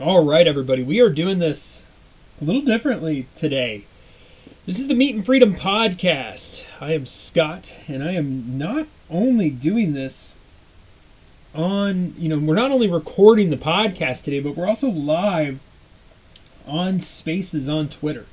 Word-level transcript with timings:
All 0.00 0.24
right, 0.24 0.46
everybody, 0.46 0.84
we 0.84 1.00
are 1.00 1.08
doing 1.08 1.40
this 1.40 1.80
a 2.40 2.44
little 2.44 2.62
differently 2.62 3.26
today. 3.34 3.82
This 4.64 4.78
is 4.78 4.86
the 4.86 4.94
Meat 4.94 5.16
and 5.16 5.26
Freedom 5.26 5.56
Podcast. 5.56 6.62
I 6.80 6.92
am 6.92 7.04
Scott, 7.04 7.72
and 7.88 8.04
I 8.04 8.12
am 8.12 8.56
not 8.56 8.86
only 9.10 9.50
doing 9.50 9.94
this 9.94 10.36
on, 11.52 12.14
you 12.16 12.28
know, 12.28 12.38
we're 12.38 12.54
not 12.54 12.70
only 12.70 12.86
recording 12.88 13.50
the 13.50 13.56
podcast 13.56 14.22
today, 14.22 14.38
but 14.38 14.56
we're 14.56 14.68
also 14.68 14.88
live 14.88 15.58
on 16.64 17.00
Spaces 17.00 17.68
on 17.68 17.88
Twitter. 17.88 18.26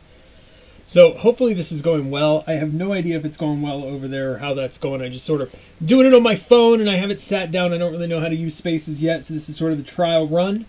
So 0.85 1.13
hopefully 1.13 1.55
this 1.55 1.71
is 1.71 1.81
going 1.81 2.11
well. 2.11 2.43
I 2.45 2.53
have 2.53 2.75
no 2.75 2.93
idea 2.93 3.17
if 3.17 3.25
it's 3.25 3.37
going 3.37 3.63
well 3.63 3.83
over 3.83 4.07
there 4.07 4.33
or 4.33 4.37
how 4.37 4.53
that's 4.53 4.77
going. 4.77 5.01
I 5.01 5.09
just 5.09 5.25
sort 5.25 5.41
of 5.41 5.51
doing 5.83 6.05
it 6.05 6.13
on 6.13 6.21
my 6.21 6.35
phone 6.35 6.79
and 6.79 6.91
I 6.91 6.97
haven't 6.97 7.21
sat 7.21 7.51
down. 7.51 7.73
I 7.73 7.79
don't 7.79 7.91
really 7.91 8.05
know 8.05 8.19
how 8.19 8.29
to 8.29 8.35
use 8.35 8.53
Spaces 8.53 9.01
yet, 9.01 9.25
so 9.25 9.33
this 9.33 9.49
is 9.49 9.57
sort 9.57 9.71
of 9.71 9.79
the 9.79 9.83
trial 9.83 10.27
run. 10.27 10.67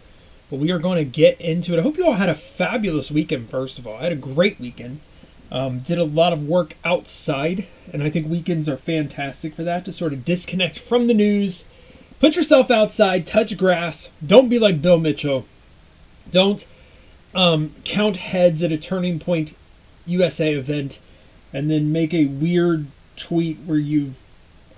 But 0.50 0.60
we 0.60 0.70
are 0.70 0.78
going 0.78 0.98
to 0.98 1.04
get 1.04 1.40
into 1.40 1.72
it. 1.72 1.78
I 1.78 1.82
hope 1.82 1.96
you 1.96 2.06
all 2.06 2.14
had 2.14 2.28
a 2.28 2.34
fabulous 2.34 3.10
weekend. 3.10 3.50
First 3.50 3.78
of 3.78 3.86
all, 3.86 3.96
I 3.96 4.04
had 4.04 4.12
a 4.12 4.16
great 4.16 4.60
weekend. 4.60 5.00
Um, 5.50 5.80
did 5.80 5.98
a 5.98 6.04
lot 6.04 6.32
of 6.32 6.46
work 6.46 6.74
outside, 6.84 7.66
and 7.92 8.02
I 8.02 8.10
think 8.10 8.28
weekends 8.28 8.68
are 8.68 8.76
fantastic 8.76 9.54
for 9.54 9.62
that 9.64 9.84
to 9.84 9.92
sort 9.92 10.12
of 10.12 10.24
disconnect 10.24 10.78
from 10.78 11.06
the 11.06 11.14
news. 11.14 11.64
Put 12.18 12.34
yourself 12.34 12.70
outside, 12.70 13.26
touch 13.26 13.56
grass. 13.56 14.08
Don't 14.24 14.48
be 14.48 14.58
like 14.58 14.82
Bill 14.82 14.98
Mitchell. 14.98 15.44
Don't 16.30 16.64
um, 17.34 17.74
count 17.84 18.16
heads 18.16 18.62
at 18.62 18.72
a 18.72 18.78
Turning 18.78 19.20
Point 19.20 19.54
USA 20.06 20.54
event 20.54 20.98
and 21.52 21.70
then 21.70 21.92
make 21.92 22.12
a 22.12 22.26
weird 22.26 22.86
tweet 23.16 23.58
where 23.60 23.78
you've 23.78 24.14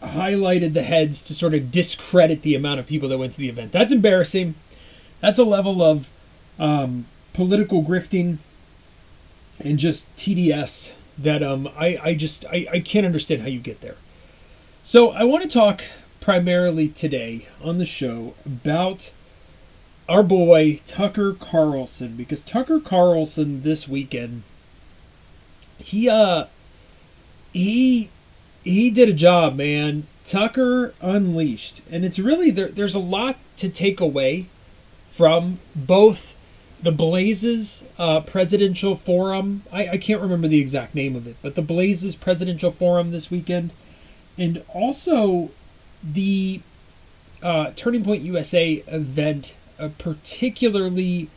highlighted 0.03 0.75
the 0.75 0.83
heads 0.83 1.23
to 1.23 1.35
sort 1.35 1.55
of 1.55 1.73
discredit 1.73 2.43
the 2.43 2.55
amount 2.55 2.81
of 2.81 2.87
people 2.87 3.09
that 3.09 3.19
went 3.19 3.33
to 3.33 3.39
the 3.39 3.49
event. 3.49 3.73
That's 3.73 3.93
embarrassing. 3.93 4.55
That's 5.21 5.39
a 5.39 5.45
level 5.45 5.83
of 5.83 6.09
um, 6.59 7.07
political 7.33 7.83
grifting 7.83 8.39
and 9.61 9.79
just 9.79 10.05
TDS 10.17 10.91
that 11.19 11.43
um, 11.43 11.69
I, 11.77 11.99
I 12.03 12.15
just 12.15 12.45
I, 12.47 12.67
I 12.73 12.81
can't 12.81 13.07
understand 13.07 13.43
how 13.43 13.49
you 13.49 13.61
get 13.61 13.81
there. 13.81 13.97
So 14.85 15.11
I 15.11 15.25
want 15.25 15.43
to 15.43 15.49
talk 15.49 15.83
primarily 16.21 16.89
today 16.89 17.47
on 17.63 17.79
the 17.79 17.87
show 17.87 18.35
about 18.47 19.11
our 20.09 20.23
boy 20.23 20.81
Tucker 20.87 21.35
Carlson 21.35 22.17
because 22.17 22.41
Tucker 22.43 22.81
Carlson 22.81 23.63
this 23.63 23.87
weekend 23.87 24.43
he 25.79 26.09
uh 26.09 26.45
he 27.53 28.11
he 28.63 28.91
did 28.91 29.09
a 29.09 29.15
job, 29.15 29.57
man. 29.57 30.07
Tucker 30.27 30.93
unleashed, 31.01 31.81
and 31.91 32.05
it's 32.05 32.19
really 32.19 32.51
there, 32.51 32.69
there's 32.69 32.95
a 32.95 32.99
lot 32.99 33.37
to 33.57 33.69
take 33.69 34.01
away 34.01 34.47
from 35.19 35.59
both 35.75 36.37
the 36.81 36.93
Blazes 36.93 37.83
uh, 37.99 38.21
Presidential 38.21 38.95
Forum. 38.95 39.65
I, 39.73 39.89
I 39.89 39.99
can't 39.99 40.23
remember 40.23 40.47
the 40.47 40.61
exact 40.61 40.95
name 40.95 41.17
of 41.17 41.27
it, 41.27 41.35
but 41.43 41.57
the 41.57 41.61
Blazes 41.61 42.15
Presidential 42.15 42.71
Forum 42.71 43.11
this 43.11 43.29
weekend, 43.29 43.73
and 44.39 44.63
also 44.73 45.51
the 46.05 46.61
uh, 47.43 47.73
Turning 47.75 48.05
Point 48.05 48.23
USA 48.23 48.75
event, 48.87 49.55
uh, 49.81 49.89
particularly 49.99 51.29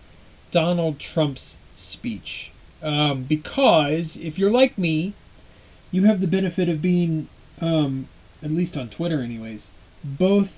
Donald 0.51 0.99
Trump's 0.99 1.57
speech. 1.75 2.51
Um, 2.83 3.23
because 3.23 4.15
if 4.15 4.37
you're 4.37 4.51
like 4.51 4.77
me, 4.77 5.13
you 5.91 6.03
have 6.03 6.21
the 6.21 6.27
benefit 6.27 6.69
of 6.69 6.83
being, 6.83 7.29
um, 7.59 8.07
at 8.43 8.51
least 8.51 8.77
on 8.77 8.89
Twitter, 8.89 9.21
anyways, 9.21 9.65
both 10.03 10.51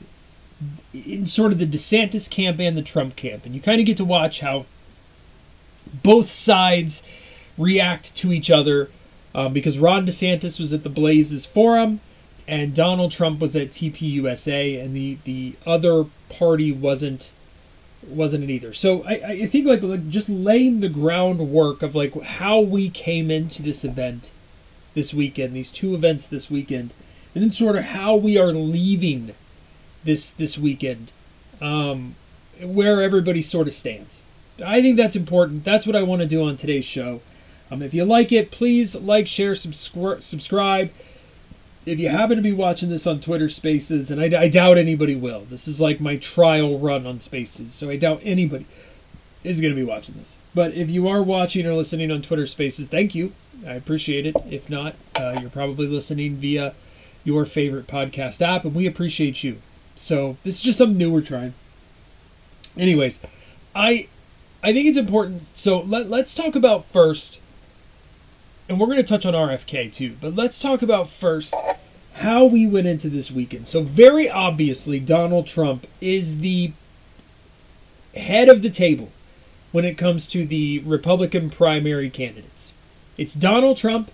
in 0.93 1.25
sort 1.25 1.51
of 1.51 1.59
the 1.59 1.65
DeSantis 1.65 2.29
camp 2.29 2.59
and 2.59 2.77
the 2.77 2.81
Trump 2.81 3.15
camp, 3.15 3.45
and 3.45 3.55
you 3.55 3.61
kind 3.61 3.79
of 3.79 3.85
get 3.85 3.97
to 3.97 4.05
watch 4.05 4.39
how 4.39 4.65
both 6.03 6.31
sides 6.31 7.03
react 7.57 8.15
to 8.15 8.31
each 8.31 8.49
other. 8.49 8.89
Um, 9.35 9.51
because 9.51 9.79
Ron 9.79 10.05
DeSantis 10.05 10.59
was 10.59 10.73
at 10.73 10.83
the 10.83 10.89
Blazes 10.89 11.43
Forum, 11.43 12.01
and 12.47 12.75
Donald 12.75 13.11
Trump 13.11 13.39
was 13.39 13.55
at 13.55 13.71
TPUSA, 13.71 14.79
and 14.83 14.95
the 14.95 15.17
the 15.23 15.55
other 15.65 16.05
party 16.29 16.71
wasn't 16.71 17.31
wasn't 18.07 18.43
it 18.43 18.49
either. 18.49 18.73
So 18.73 19.03
I, 19.03 19.13
I 19.13 19.45
think 19.47 19.65
like, 19.65 19.81
like 19.81 20.09
just 20.09 20.29
laying 20.29 20.79
the 20.79 20.89
groundwork 20.89 21.81
of 21.81 21.95
like 21.95 22.19
how 22.21 22.59
we 22.59 22.89
came 22.89 23.31
into 23.31 23.61
this 23.61 23.83
event 23.83 24.29
this 24.93 25.13
weekend, 25.13 25.53
these 25.53 25.71
two 25.71 25.95
events 25.95 26.25
this 26.25 26.49
weekend, 26.49 26.91
and 27.33 27.43
then 27.43 27.51
sort 27.51 27.75
of 27.75 27.85
how 27.85 28.15
we 28.15 28.37
are 28.37 28.51
leaving 28.51 29.33
this 30.03 30.29
this 30.31 30.57
weekend, 30.57 31.11
um, 31.61 32.15
where 32.61 33.01
everybody 33.01 33.41
sort 33.41 33.67
of 33.67 33.73
stands. 33.73 34.09
I 34.63 34.81
think 34.81 34.97
that's 34.97 35.15
important. 35.15 35.63
That's 35.63 35.85
what 35.87 35.95
I 35.95 36.03
want 36.03 36.21
to 36.21 36.27
do 36.27 36.43
on 36.43 36.57
today's 36.57 36.85
show. 36.85 37.21
Um, 37.71 37.81
if 37.81 37.93
you 37.93 38.05
like 38.05 38.31
it, 38.31 38.51
please 38.51 38.93
like, 38.93 39.27
share, 39.27 39.53
subscri- 39.53 40.21
subscribe. 40.21 40.91
If 41.85 41.99
you 41.99 42.09
happen 42.09 42.35
to 42.37 42.41
be 42.43 42.53
watching 42.53 42.89
this 42.89 43.07
on 43.07 43.19
Twitter 43.19 43.49
Spaces, 43.49 44.11
and 44.11 44.21
I, 44.21 44.43
I 44.43 44.47
doubt 44.49 44.77
anybody 44.77 45.15
will, 45.15 45.41
this 45.41 45.67
is 45.67 45.81
like 45.81 45.99
my 45.99 46.17
trial 46.17 46.77
run 46.77 47.07
on 47.07 47.19
Spaces, 47.19 47.73
so 47.73 47.89
I 47.89 47.97
doubt 47.97 48.21
anybody 48.23 48.65
is 49.43 49.59
going 49.59 49.73
to 49.73 49.79
be 49.79 49.85
watching 49.85 50.15
this. 50.15 50.33
But 50.55 50.75
if 50.75 50.89
you 50.89 51.07
are 51.07 51.23
watching 51.23 51.65
or 51.65 51.73
listening 51.73 52.11
on 52.11 52.21
Twitter 52.21 52.45
Spaces, 52.45 52.87
thank 52.87 53.15
you. 53.15 53.33
I 53.67 53.73
appreciate 53.73 54.27
it. 54.27 54.35
If 54.49 54.69
not, 54.69 54.95
uh, 55.15 55.37
you're 55.41 55.49
probably 55.49 55.87
listening 55.87 56.35
via 56.35 56.73
your 57.23 57.45
favorite 57.45 57.87
podcast 57.87 58.41
app, 58.41 58.65
and 58.65 58.75
we 58.75 58.85
appreciate 58.85 59.43
you. 59.43 59.57
So 60.03 60.35
this 60.43 60.55
is 60.55 60.61
just 60.61 60.77
something 60.77 60.97
new 60.97 61.09
we're 61.09 61.21
trying. 61.21 61.53
Anyways, 62.75 63.17
I 63.73 64.09
I 64.61 64.73
think 64.73 64.89
it's 64.89 64.97
important. 64.97 65.43
So 65.55 65.79
let, 65.79 66.09
let's 66.09 66.35
talk 66.35 66.57
about 66.57 66.83
first, 66.83 67.39
and 68.67 68.77
we're 68.81 68.87
going 68.87 68.97
to 68.97 69.03
touch 69.03 69.25
on 69.25 69.33
RFK 69.33 69.93
too, 69.93 70.17
but 70.19 70.35
let's 70.35 70.59
talk 70.59 70.81
about 70.81 71.09
first 71.09 71.53
how 72.15 72.43
we 72.43 72.67
went 72.67 72.85
into 72.85 73.09
this 73.09 73.31
weekend. 73.31 73.69
So, 73.69 73.81
very 73.81 74.29
obviously, 74.29 74.99
Donald 74.99 75.47
Trump 75.47 75.87
is 76.01 76.39
the 76.39 76.73
head 78.13 78.49
of 78.49 78.61
the 78.61 78.69
table 78.69 79.09
when 79.71 79.85
it 79.85 79.97
comes 79.97 80.27
to 80.27 80.45
the 80.45 80.79
Republican 80.79 81.49
primary 81.49 82.09
candidates. 82.09 82.73
It's 83.17 83.33
Donald 83.33 83.77
Trump, 83.77 84.11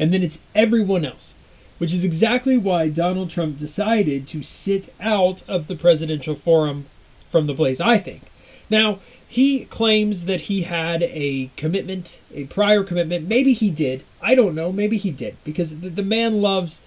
and 0.00 0.12
then 0.12 0.24
it's 0.24 0.38
everyone 0.52 1.04
else, 1.04 1.32
which 1.78 1.92
is 1.92 2.04
exactly 2.04 2.56
why 2.56 2.88
Donald 2.88 3.30
Trump 3.30 3.58
decided 3.58 4.28
to 4.28 4.42
sit 4.42 4.92
out 5.00 5.42
of 5.48 5.66
the 5.66 5.76
presidential 5.76 6.34
forum 6.34 6.86
from 7.30 7.46
the 7.46 7.54
Blaze, 7.54 7.80
I 7.80 7.98
think. 7.98 8.22
Now, 8.68 8.98
he 9.28 9.66
claims 9.66 10.24
that 10.24 10.42
he 10.42 10.62
had 10.62 11.02
a 11.02 11.50
commitment, 11.56 12.18
a 12.34 12.44
prior 12.44 12.82
commitment. 12.82 13.28
Maybe 13.28 13.52
he 13.52 13.70
did. 13.70 14.02
I 14.22 14.34
don't 14.34 14.54
know. 14.54 14.72
Maybe 14.72 14.96
he 14.96 15.10
did 15.10 15.36
because 15.44 15.80
the, 15.80 15.90
the 15.90 16.02
man 16.02 16.40
loves 16.40 16.80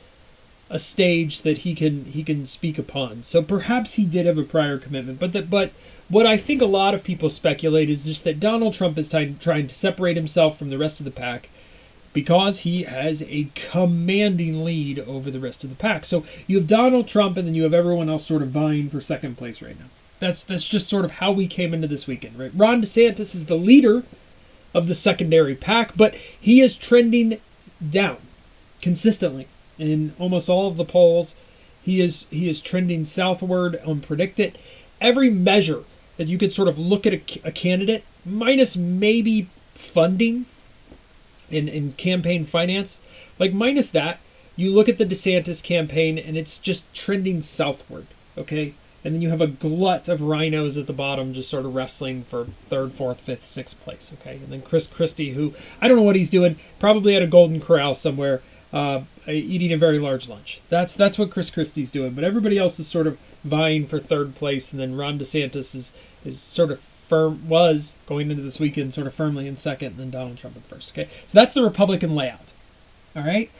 a 0.69 0.79
stage 0.79 1.41
that 1.41 1.59
he 1.59 1.75
can 1.75 2.05
he 2.05 2.23
can 2.23 2.47
speak 2.47 2.79
upon. 2.79 3.23
So 3.23 3.43
perhaps 3.43 3.93
he 3.93 4.05
did 4.05 4.25
have 4.25 4.37
a 4.37 4.43
prior 4.43 4.79
commitment. 4.79 5.19
But 5.19 5.33
that 5.33 5.49
but 5.49 5.71
what 6.09 6.25
I 6.25 6.37
think 6.37 6.61
a 6.61 6.65
lot 6.65 6.95
of 6.95 7.03
people 7.03 7.29
speculate 7.29 7.89
is 7.89 8.05
just 8.05 8.23
that 8.23 8.39
Donald 8.39 8.73
Trump 8.73 8.97
is 8.97 9.07
t- 9.07 9.35
trying 9.39 9.67
to 9.67 9.75
separate 9.75 10.15
himself 10.15 10.57
from 10.57 10.69
the 10.69 10.77
rest 10.77 10.99
of 10.99 11.05
the 11.05 11.11
pack 11.11 11.49
because 12.13 12.59
he 12.59 12.83
has 12.83 13.21
a 13.23 13.47
commanding 13.55 14.63
lead 14.63 14.99
over 14.99 15.31
the 15.31 15.39
rest 15.39 15.63
of 15.63 15.69
the 15.69 15.75
pack. 15.75 16.05
So 16.05 16.25
you 16.47 16.57
have 16.57 16.67
Donald 16.67 17.07
Trump 17.07 17.37
and 17.37 17.47
then 17.47 17.55
you 17.55 17.63
have 17.63 17.73
everyone 17.73 18.09
else 18.09 18.25
sort 18.25 18.41
of 18.41 18.49
vying 18.49 18.89
for 18.89 19.01
second 19.01 19.37
place 19.37 19.61
right 19.61 19.79
now. 19.79 19.85
That's 20.19 20.43
that's 20.43 20.65
just 20.67 20.87
sort 20.87 21.05
of 21.05 21.11
how 21.11 21.31
we 21.31 21.47
came 21.47 21.73
into 21.73 21.87
this 21.87 22.05
weekend, 22.07 22.37
right? 22.37 22.51
Ron 22.53 22.81
DeSantis 22.81 23.33
is 23.33 23.45
the 23.45 23.55
leader 23.55 24.03
of 24.73 24.87
the 24.87 24.95
secondary 24.95 25.55
pack, 25.55 25.95
but 25.95 26.13
he 26.13 26.61
is 26.61 26.75
trending 26.75 27.39
down 27.89 28.17
consistently 28.81 29.47
in 29.79 30.13
almost 30.19 30.47
all 30.47 30.67
of 30.67 30.77
the 30.77 30.85
polls. 30.85 31.33
He 31.81 32.01
is 32.01 32.25
he 32.29 32.47
is 32.49 32.61
trending 32.61 33.05
southward 33.05 33.81
on 33.85 34.01
PredictIt. 34.01 34.55
Every 34.99 35.31
measure 35.31 35.83
that 36.17 36.27
you 36.27 36.37
could 36.37 36.53
sort 36.53 36.67
of 36.67 36.77
look 36.77 37.07
at 37.07 37.13
a, 37.13 37.21
a 37.43 37.51
candidate, 37.51 38.03
minus 38.23 38.75
maybe 38.75 39.47
funding 39.73 40.45
in, 41.51 41.67
in 41.67 41.93
campaign 41.93 42.45
finance, 42.45 42.97
like 43.39 43.53
minus 43.53 43.89
that, 43.89 44.19
you 44.55 44.71
look 44.71 44.89
at 44.89 44.97
the 44.97 45.05
DeSantis 45.05 45.63
campaign 45.63 46.17
and 46.17 46.37
it's 46.37 46.57
just 46.57 46.91
trending 46.93 47.41
southward. 47.41 48.07
Okay, 48.37 48.73
and 49.03 49.15
then 49.15 49.21
you 49.21 49.29
have 49.29 49.41
a 49.41 49.47
glut 49.47 50.07
of 50.07 50.19
RINOs 50.19 50.79
at 50.79 50.87
the 50.87 50.93
bottom 50.93 51.33
just 51.33 51.49
sort 51.49 51.65
of 51.65 51.75
wrestling 51.75 52.23
for 52.23 52.45
third, 52.69 52.93
fourth, 52.93 53.19
fifth, 53.19 53.45
sixth 53.45 53.81
place. 53.83 54.11
Okay, 54.21 54.35
and 54.35 54.49
then 54.49 54.61
Chris 54.61 54.87
Christie, 54.87 55.33
who 55.33 55.53
I 55.81 55.87
don't 55.87 55.97
know 55.97 56.03
what 56.03 56.15
he's 56.15 56.29
doing, 56.29 56.57
probably 56.79 57.15
at 57.15 57.23
a 57.23 57.27
Golden 57.27 57.59
Corral 57.59 57.95
somewhere, 57.95 58.41
uh, 58.71 59.01
eating 59.27 59.73
a 59.73 59.77
very 59.77 59.99
large 59.99 60.27
lunch. 60.27 60.61
That's 60.69 60.93
that's 60.93 61.17
what 61.17 61.31
Chris 61.31 61.49
Christie's 61.49 61.91
doing. 61.91 62.11
But 62.11 62.23
everybody 62.23 62.57
else 62.57 62.79
is 62.79 62.87
sort 62.87 63.07
of 63.07 63.19
vying 63.43 63.87
for 63.87 63.99
third 63.99 64.35
place, 64.35 64.71
and 64.71 64.79
then 64.79 64.95
Ron 64.95 65.19
DeSantis 65.19 65.75
is 65.75 65.91
is 66.23 66.39
sort 66.39 66.71
of 66.71 66.81
firm 67.11 67.49
was 67.49 67.91
going 68.07 68.31
into 68.31 68.41
this 68.41 68.57
weekend 68.57 68.93
sort 68.93 69.05
of 69.05 69.13
firmly 69.13 69.45
in 69.45 69.57
second, 69.57 69.87
and 69.87 69.97
then 69.97 70.09
Donald 70.11 70.37
Trump 70.37 70.55
in 70.55 70.61
first. 70.61 70.91
Okay, 70.91 71.09
so 71.27 71.37
that's 71.37 71.53
the 71.53 71.61
Republican 71.61 72.15
layout. 72.15 72.53
All 73.15 73.23
right 73.23 73.51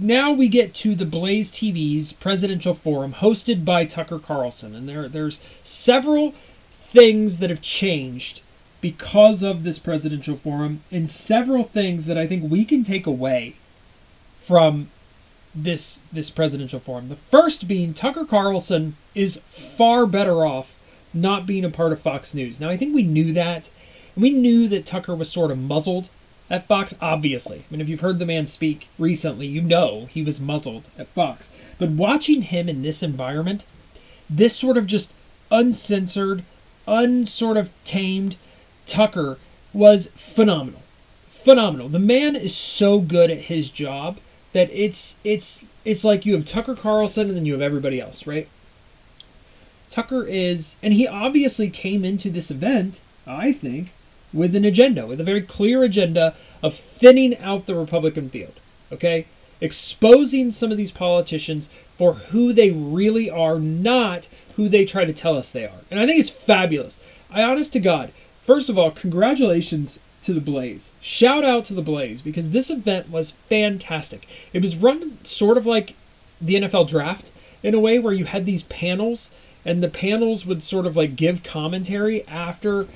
now 0.00 0.32
we 0.32 0.48
get 0.48 0.74
to 0.74 0.94
the 0.94 1.04
Blaze 1.04 1.50
TV's 1.50 2.12
presidential 2.12 2.74
forum 2.74 3.14
hosted 3.14 3.64
by 3.64 3.84
Tucker 3.84 4.18
Carlson, 4.18 4.74
and 4.74 4.88
there 4.88 5.08
there's 5.08 5.40
several 5.64 6.34
things 6.74 7.38
that 7.38 7.50
have 7.50 7.62
changed 7.62 8.40
because 8.80 9.42
of 9.42 9.62
this 9.62 9.78
presidential 9.78 10.36
forum 10.36 10.82
and 10.90 11.10
several 11.10 11.64
things 11.64 12.06
that 12.06 12.18
I 12.18 12.26
think 12.26 12.50
we 12.50 12.64
can 12.64 12.84
take 12.84 13.06
away 13.06 13.54
from 14.42 14.88
this 15.54 16.00
this 16.12 16.30
presidential 16.30 16.80
forum. 16.80 17.08
The 17.08 17.16
first 17.16 17.68
being 17.68 17.92
Tucker 17.94 18.24
Carlson 18.24 18.96
is 19.14 19.36
far 19.36 20.06
better 20.06 20.44
off 20.44 20.72
not 21.14 21.46
being 21.46 21.64
a 21.64 21.70
part 21.70 21.92
of 21.92 22.00
Fox 22.00 22.34
News. 22.34 22.60
Now 22.60 22.70
I 22.70 22.76
think 22.76 22.94
we 22.94 23.02
knew 23.02 23.32
that. 23.32 23.68
We 24.16 24.30
knew 24.30 24.68
that 24.68 24.86
Tucker 24.86 25.14
was 25.14 25.30
sort 25.30 25.50
of 25.50 25.58
muzzled 25.58 26.08
at 26.50 26.66
Fox, 26.66 26.94
obviously. 27.00 27.58
I 27.58 27.62
mean, 27.70 27.80
if 27.80 27.88
you've 27.88 28.00
heard 28.00 28.18
the 28.18 28.26
man 28.26 28.46
speak 28.46 28.88
recently, 28.98 29.46
you 29.46 29.62
know 29.62 30.06
he 30.06 30.22
was 30.22 30.38
muzzled 30.38 30.84
at 30.98 31.08
Fox. 31.08 31.46
But 31.78 31.90
watching 31.90 32.42
him 32.42 32.68
in 32.68 32.82
this 32.82 33.02
environment, 33.02 33.64
this 34.28 34.56
sort 34.56 34.76
of 34.76 34.86
just 34.86 35.10
uncensored, 35.50 36.44
unsort 36.86 37.58
of 37.58 37.70
tamed 37.84 38.36
Tucker 38.86 39.38
was 39.72 40.08
phenomenal. 40.14 40.82
Phenomenal. 41.30 41.88
The 41.88 41.98
man 41.98 42.36
is 42.36 42.54
so 42.54 43.00
good 43.00 43.30
at 43.30 43.38
his 43.38 43.70
job 43.70 44.18
that 44.52 44.70
it's 44.70 45.14
it's 45.24 45.60
it's 45.84 46.04
like 46.04 46.24
you 46.26 46.34
have 46.34 46.46
Tucker 46.46 46.74
Carlson 46.74 47.28
and 47.28 47.36
then 47.36 47.46
you 47.46 47.54
have 47.54 47.62
everybody 47.62 48.00
else, 48.00 48.26
right? 48.26 48.48
Tucker 49.92 50.24
is 50.24 50.74
and 50.82 50.94
he 50.94 51.06
obviously 51.06 51.70
came 51.70 52.04
into 52.04 52.30
this 52.30 52.50
event, 52.50 52.98
I 53.26 53.52
think, 53.52 53.92
with 54.32 54.56
an 54.56 54.64
agenda, 54.64 55.06
with 55.06 55.20
a 55.20 55.24
very 55.24 55.42
clear 55.42 55.82
agenda 55.82 56.34
of 56.62 56.76
thinning 56.76 57.36
out 57.38 57.66
the 57.66 57.74
Republican 57.74 58.30
field. 58.30 58.54
Okay? 58.90 59.26
Exposing 59.60 60.50
some 60.50 60.72
of 60.72 60.78
these 60.78 60.90
politicians 60.90 61.68
for 61.96 62.14
who 62.14 62.52
they 62.52 62.70
really 62.70 63.30
are, 63.30 63.58
not 63.58 64.26
who 64.56 64.68
they 64.68 64.84
try 64.84 65.04
to 65.04 65.12
tell 65.12 65.36
us 65.36 65.50
they 65.50 65.66
are. 65.66 65.80
And 65.90 66.00
I 66.00 66.06
think 66.06 66.18
it's 66.18 66.30
fabulous. 66.30 66.98
I 67.30 67.42
honest 67.42 67.72
to 67.74 67.80
God, 67.80 68.12
first 68.42 68.68
of 68.68 68.78
all, 68.78 68.90
congratulations 68.90 69.98
to 70.24 70.32
the 70.32 70.40
Blaze. 70.40 70.88
Shout 71.00 71.44
out 71.44 71.64
to 71.66 71.74
the 71.74 71.82
Blaze 71.82 72.22
because 72.22 72.50
this 72.50 72.70
event 72.70 73.10
was 73.10 73.30
fantastic. 73.30 74.26
It 74.52 74.62
was 74.62 74.76
run 74.76 75.24
sort 75.24 75.58
of 75.58 75.66
like 75.66 75.94
the 76.40 76.54
NFL 76.54 76.88
draft 76.88 77.30
in 77.62 77.74
a 77.74 77.80
way 77.80 77.98
where 77.98 78.12
you 78.12 78.24
had 78.24 78.46
these 78.46 78.62
panels 78.62 79.30
and 79.64 79.82
the 79.82 79.88
panels 79.88 80.44
would 80.44 80.62
sort 80.62 80.86
of 80.86 80.96
like 80.96 81.16
give 81.16 81.42
commentary 81.42 82.26
after 82.26 82.86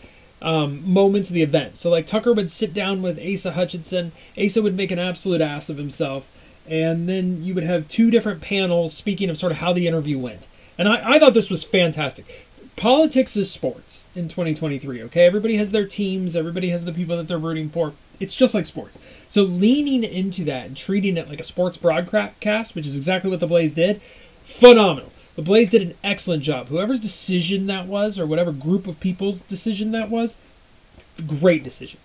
um, 0.42 0.88
moments 0.90 1.28
of 1.28 1.34
the 1.34 1.42
event. 1.42 1.76
So 1.76 1.90
like 1.90 2.06
Tucker 2.06 2.32
would 2.32 2.50
sit 2.50 2.74
down 2.74 3.02
with 3.02 3.18
Asa 3.18 3.52
Hutchinson. 3.52 4.12
Asa 4.38 4.62
would 4.62 4.76
make 4.76 4.90
an 4.90 4.98
absolute 4.98 5.40
ass 5.40 5.68
of 5.68 5.78
himself, 5.78 6.26
and 6.68 7.08
then 7.08 7.42
you 7.42 7.54
would 7.54 7.64
have 7.64 7.88
two 7.88 8.10
different 8.10 8.40
panels 8.40 8.94
speaking 8.94 9.30
of 9.30 9.38
sort 9.38 9.52
of 9.52 9.58
how 9.58 9.72
the 9.72 9.86
interview 9.86 10.18
went. 10.18 10.46
And 10.78 10.88
I, 10.88 11.14
I 11.14 11.18
thought 11.18 11.34
this 11.34 11.50
was 11.50 11.64
fantastic. 11.64 12.26
Politics 12.76 13.36
is 13.36 13.50
sports 13.50 14.04
in 14.14 14.28
2023. 14.28 15.02
Okay, 15.04 15.24
everybody 15.24 15.56
has 15.56 15.70
their 15.70 15.86
teams. 15.86 16.36
Everybody 16.36 16.68
has 16.70 16.84
the 16.84 16.92
people 16.92 17.16
that 17.16 17.28
they're 17.28 17.38
rooting 17.38 17.70
for. 17.70 17.94
It's 18.20 18.36
just 18.36 18.54
like 18.54 18.66
sports. 18.66 18.98
So 19.28 19.42
leaning 19.42 20.04
into 20.04 20.44
that 20.44 20.66
and 20.66 20.76
treating 20.76 21.16
it 21.16 21.28
like 21.28 21.40
a 21.40 21.44
sports 21.44 21.76
broadcast, 21.76 22.74
which 22.74 22.86
is 22.86 22.96
exactly 22.96 23.30
what 23.30 23.40
the 23.40 23.46
Blaze 23.46 23.74
did, 23.74 24.00
phenomenal. 24.44 25.12
The 25.36 25.42
Blaze 25.42 25.68
did 25.68 25.82
an 25.82 25.94
excellent 26.02 26.42
job. 26.42 26.68
Whoever's 26.68 26.98
decision 26.98 27.66
that 27.66 27.86
was, 27.86 28.18
or 28.18 28.26
whatever 28.26 28.52
group 28.52 28.86
of 28.86 28.98
people's 29.00 29.40
decision 29.42 29.92
that 29.92 30.08
was, 30.08 30.34
great 31.26 31.62
decision. 31.62 32.00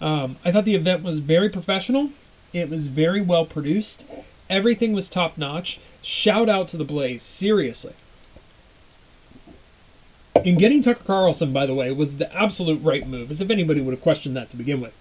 Um, 0.00 0.36
I 0.44 0.52
thought 0.52 0.66
the 0.66 0.74
event 0.74 1.02
was 1.02 1.18
very 1.18 1.48
professional. 1.48 2.10
It 2.52 2.68
was 2.68 2.86
very 2.86 3.22
well 3.22 3.46
produced. 3.46 4.04
Everything 4.50 4.92
was 4.92 5.08
top 5.08 5.38
notch. 5.38 5.80
Shout 6.02 6.50
out 6.50 6.68
to 6.68 6.76
the 6.76 6.84
Blaze, 6.84 7.22
seriously. 7.22 7.94
And 10.36 10.58
getting 10.58 10.82
Tucker 10.82 11.04
Carlson, 11.04 11.54
by 11.54 11.64
the 11.64 11.74
way, 11.74 11.90
was 11.90 12.18
the 12.18 12.32
absolute 12.36 12.82
right 12.82 13.06
move, 13.06 13.30
as 13.30 13.40
if 13.40 13.50
anybody 13.50 13.80
would 13.80 13.94
have 13.94 14.02
questioned 14.02 14.36
that 14.36 14.50
to 14.50 14.56
begin 14.56 14.82
with. 14.82 14.92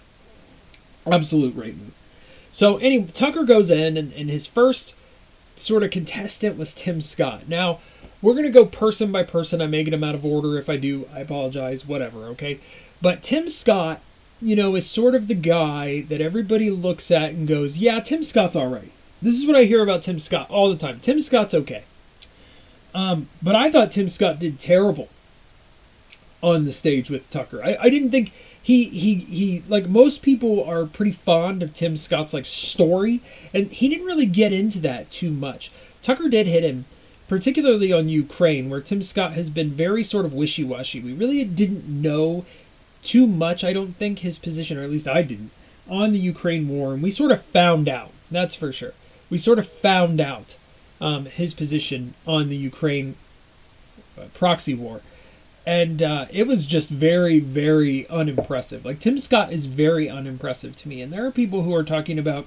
Absolute 1.06 1.54
right 1.54 1.76
move. 1.76 1.94
So, 2.54 2.78
anyway, 2.78 3.10
Tucker 3.14 3.44
goes 3.44 3.70
in, 3.70 3.98
and, 3.98 4.14
and 4.14 4.30
his 4.30 4.46
first 4.46 4.94
sort 5.64 5.84
of 5.84 5.92
contestant 5.92 6.58
was 6.58 6.74
Tim 6.74 7.02
Scott. 7.02 7.48
Now, 7.48 7.80
we're 8.22 8.34
going 8.34 8.46
to 8.46 8.52
go 8.52 8.66
person 8.66 9.12
by 9.12 9.24
person. 9.24 9.62
I 9.62 9.68
may 9.68 9.84
get 9.84 9.92
them 9.92 10.04
out 10.04 10.16
of 10.16 10.26
order. 10.26 10.58
If 10.58 10.70
I 10.70 10.78
do, 10.78 11.08
I 11.14 11.20
apologize, 11.20 11.86
whatever, 11.86 12.26
okay? 12.28 12.60
But 13.02 13.24
Tim 13.24 13.50
Scott, 13.50 14.00
you 14.42 14.56
know, 14.56 14.76
is 14.76 14.86
sort 14.86 15.16
of 15.16 15.28
the 15.28 15.36
guy 15.36 16.02
that 16.02 16.22
everybody 16.22 16.70
looks 16.70 17.12
at 17.12 17.32
and 17.32 17.48
goes, 17.48 17.78
yeah, 17.78 18.00
Tim 18.00 18.24
Scott's 18.24 18.56
all 18.56 18.68
right. 18.68 18.92
This 19.22 19.36
is 19.36 19.46
what 19.46 19.56
I 19.56 19.64
hear 19.64 19.82
about 19.82 20.04
Tim 20.04 20.20
Scott 20.20 20.50
all 20.50 20.70
the 20.70 20.78
time. 20.78 21.00
Tim 21.02 21.22
Scott's 21.22 21.54
okay. 21.54 21.84
Um, 22.94 23.28
but 23.42 23.56
I 23.56 23.72
thought 23.72 23.92
Tim 23.92 24.10
Scott 24.10 24.40
did 24.40 24.60
terrible 24.60 25.10
on 26.42 26.66
the 26.66 26.72
stage 26.72 27.10
with 27.10 27.30
Tucker. 27.30 27.64
I, 27.64 27.78
I 27.80 27.90
didn't 27.90 28.12
think 28.12 28.34
he 28.64 28.86
he 28.86 29.16
he 29.16 29.64
like 29.68 29.90
most 29.90 30.22
people 30.22 30.64
are 30.64 30.86
pretty 30.86 31.12
fond 31.12 31.62
of 31.62 31.76
Tim 31.76 31.98
Scott's 31.98 32.34
like 32.34 32.46
story, 32.46 33.20
and 33.54 33.68
he 33.68 33.90
didn't 33.90 34.06
really 34.06 34.26
get 34.26 34.54
into 34.54 34.80
that 34.80 35.12
too 35.12 35.32
much. 35.32 35.70
Tucker 36.02 36.30
did 36.30 36.48
hit 36.48 36.64
him, 36.64 36.86
particularly 37.28 37.92
on 37.92 38.08
Ukraine, 38.08 38.70
where 38.70 38.80
Tim 38.80 39.04
Scott 39.04 39.34
has 39.34 39.50
been 39.50 39.70
very 39.70 40.04
sort 40.04 40.26
of 40.26 40.34
wishy 40.34 40.64
washy. 40.64 41.02
We 41.02 41.12
really 41.14 41.44
didn't 41.44 41.88
know 41.88 42.46
too 43.04 43.28
much, 43.28 43.66
I 43.66 43.74
don't 43.74 43.98
think, 43.98 44.20
his 44.20 44.38
position, 44.38 44.78
or 44.78 44.84
at 44.84 44.90
least 44.90 45.10
I 45.10 45.24
didn't, 45.24 45.52
on 45.90 46.14
the 46.14 46.20
Ukraine 46.20 46.70
war, 46.70 46.94
and 46.94 47.04
we 47.04 47.12
sort 47.12 47.32
of 47.32 47.44
found 47.44 47.90
out. 47.90 48.12
That's 48.32 48.56
for 48.56 48.72
sure. 48.72 48.94
We 49.30 49.38
sort 49.38 49.60
of 49.60 49.68
found 49.68 50.22
out 50.22 50.56
um, 51.02 51.26
his 51.26 51.54
position 51.54 52.14
on 52.26 52.48
the 52.48 52.56
Ukraine 52.56 53.16
uh, 54.18 54.26
proxy 54.34 54.74
war 54.74 55.02
and 55.66 56.02
uh, 56.02 56.26
it 56.32 56.48
was 56.48 56.66
just 56.66 56.90
very, 56.90 57.40
very 57.40 58.08
unimpressive. 58.10 58.86
Like 58.86 59.00
Tim 59.00 59.20
Scott 59.20 59.52
is 59.52 59.66
very 59.66 60.10
unimpressive 60.10 60.76
to 60.78 60.90
me, 60.90 61.02
and 61.02 61.12
there 61.12 61.26
are 61.26 61.32
people 61.32 61.62
who 61.64 61.74
are 61.74 61.84
talking 61.84 62.20
about 62.20 62.46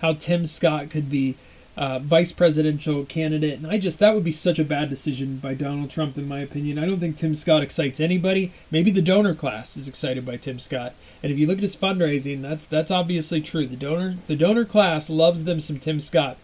how 0.00 0.12
Tim 0.12 0.46
Scott 0.46 0.90
could 0.90 1.10
be 1.10 1.36
uh, 1.76 1.98
vice 1.98 2.32
presidential 2.32 3.04
candidate, 3.04 3.58
and 3.58 3.66
I 3.66 3.78
just 3.78 3.98
that 3.98 4.14
would 4.14 4.24
be 4.24 4.32
such 4.32 4.58
a 4.58 4.64
bad 4.64 4.88
decision 4.88 5.36
by 5.38 5.54
Donald 5.54 5.90
Trump, 5.90 6.16
in 6.16 6.28
my 6.28 6.38
opinion. 6.40 6.78
I 6.78 6.86
don't 6.86 7.00
think 7.00 7.18
Tim 7.18 7.34
Scott 7.34 7.62
excites 7.62 8.00
anybody. 8.00 8.52
Maybe 8.70 8.90
the 8.90 9.02
donor 9.02 9.34
class 9.34 9.76
is 9.76 9.88
excited 9.88 10.24
by 10.24 10.36
Tim 10.36 10.58
Scott, 10.58 10.94
and 11.22 11.32
if 11.32 11.38
you 11.38 11.46
look 11.46 11.58
at 11.58 11.62
his 11.62 11.76
fundraising, 11.76 12.40
that's 12.42 12.64
that's 12.64 12.90
obviously 12.90 13.40
true. 13.42 13.66
The 13.66 13.76
donor 13.76 14.16
the 14.26 14.36
donor 14.36 14.64
class 14.64 15.10
loves 15.10 15.44
them 15.44 15.60
some 15.60 15.78
Tim 15.78 16.00
Scott. 16.00 16.38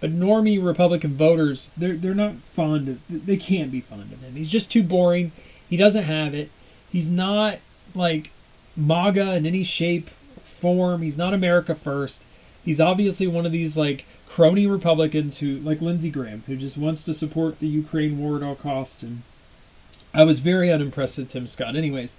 But 0.00 0.12
normie 0.12 0.64
Republican 0.64 1.14
voters, 1.14 1.70
they're 1.76 1.96
they're 1.96 2.14
not 2.14 2.34
fond 2.54 2.88
of. 2.88 3.00
They 3.08 3.36
can't 3.36 3.72
be 3.72 3.80
fond 3.80 4.12
of 4.12 4.22
him. 4.22 4.34
He's 4.34 4.48
just 4.48 4.70
too 4.70 4.82
boring. 4.82 5.32
He 5.68 5.76
doesn't 5.76 6.04
have 6.04 6.34
it. 6.34 6.50
He's 6.90 7.08
not 7.08 7.58
like 7.94 8.30
MAGA 8.76 9.34
in 9.34 9.44
any 9.44 9.64
shape, 9.64 10.08
form. 10.60 11.02
He's 11.02 11.16
not 11.16 11.34
America 11.34 11.74
first. 11.74 12.20
He's 12.64 12.80
obviously 12.80 13.26
one 13.26 13.46
of 13.46 13.52
these 13.52 13.76
like 13.76 14.04
crony 14.28 14.66
Republicans 14.66 15.38
who, 15.38 15.58
like 15.58 15.80
Lindsey 15.80 16.10
Graham, 16.10 16.44
who 16.46 16.56
just 16.56 16.76
wants 16.76 17.02
to 17.04 17.14
support 17.14 17.58
the 17.58 17.66
Ukraine 17.66 18.18
war 18.18 18.36
at 18.36 18.42
all 18.42 18.54
costs. 18.54 19.02
And 19.02 19.22
I 20.14 20.24
was 20.24 20.38
very 20.38 20.70
unimpressed 20.70 21.16
with 21.16 21.30
Tim 21.30 21.46
Scott. 21.46 21.76
Anyways, 21.76 22.14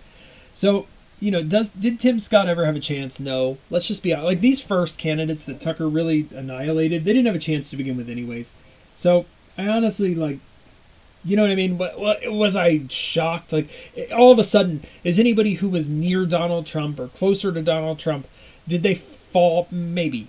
so 0.54 0.88
you 1.20 1.32
know, 1.32 1.44
does 1.44 1.68
did 1.70 2.00
Tim 2.00 2.20
Scott 2.20 2.48
ever 2.48 2.66
have 2.66 2.76
a 2.76 2.80
chance? 2.80 3.20
No. 3.20 3.58
Let's 3.70 3.88
just 3.88 4.04
be. 4.04 4.16
Like 4.16 4.42
these 4.42 4.62
first 4.62 4.98
candidates 4.98 5.44
that 5.44 5.62
Tucker 5.62 5.88
really 5.88 6.28
annihilated, 6.36 7.04
they 7.04 7.14
didn't 7.14 7.28
have 7.28 7.36
a 7.36 7.40
chance 7.40 7.70
to 7.70 7.78
begin 7.78 7.98
with, 7.98 8.10
anyways. 8.10 8.50
So 8.98 9.26
I 9.58 9.68
honestly 9.68 10.16
like, 10.16 10.40
you 11.26 11.36
know 11.36 11.42
what 11.42 11.52
I 11.52 11.56
mean? 11.56 11.78
What 11.78 12.22
was 12.32 12.56
I 12.56 12.82
shocked? 12.90 13.52
Like 13.52 13.70
eh, 13.98 14.08
all 14.14 14.32
of 14.32 14.40
a 14.40 14.44
sudden, 14.44 14.84
is 15.04 15.20
anybody 15.20 15.56
who 15.56 15.70
was 15.70 15.90
near 15.90 16.26
Donald 16.26 16.66
Trump 16.66 17.00
or 17.00 17.10
closer 17.10 17.52
to 17.52 17.62
Donald 17.62 18.00
Trump, 18.00 18.28
did 18.68 18.84
they 18.84 18.96
fall? 18.96 19.68
Maybe, 19.72 20.28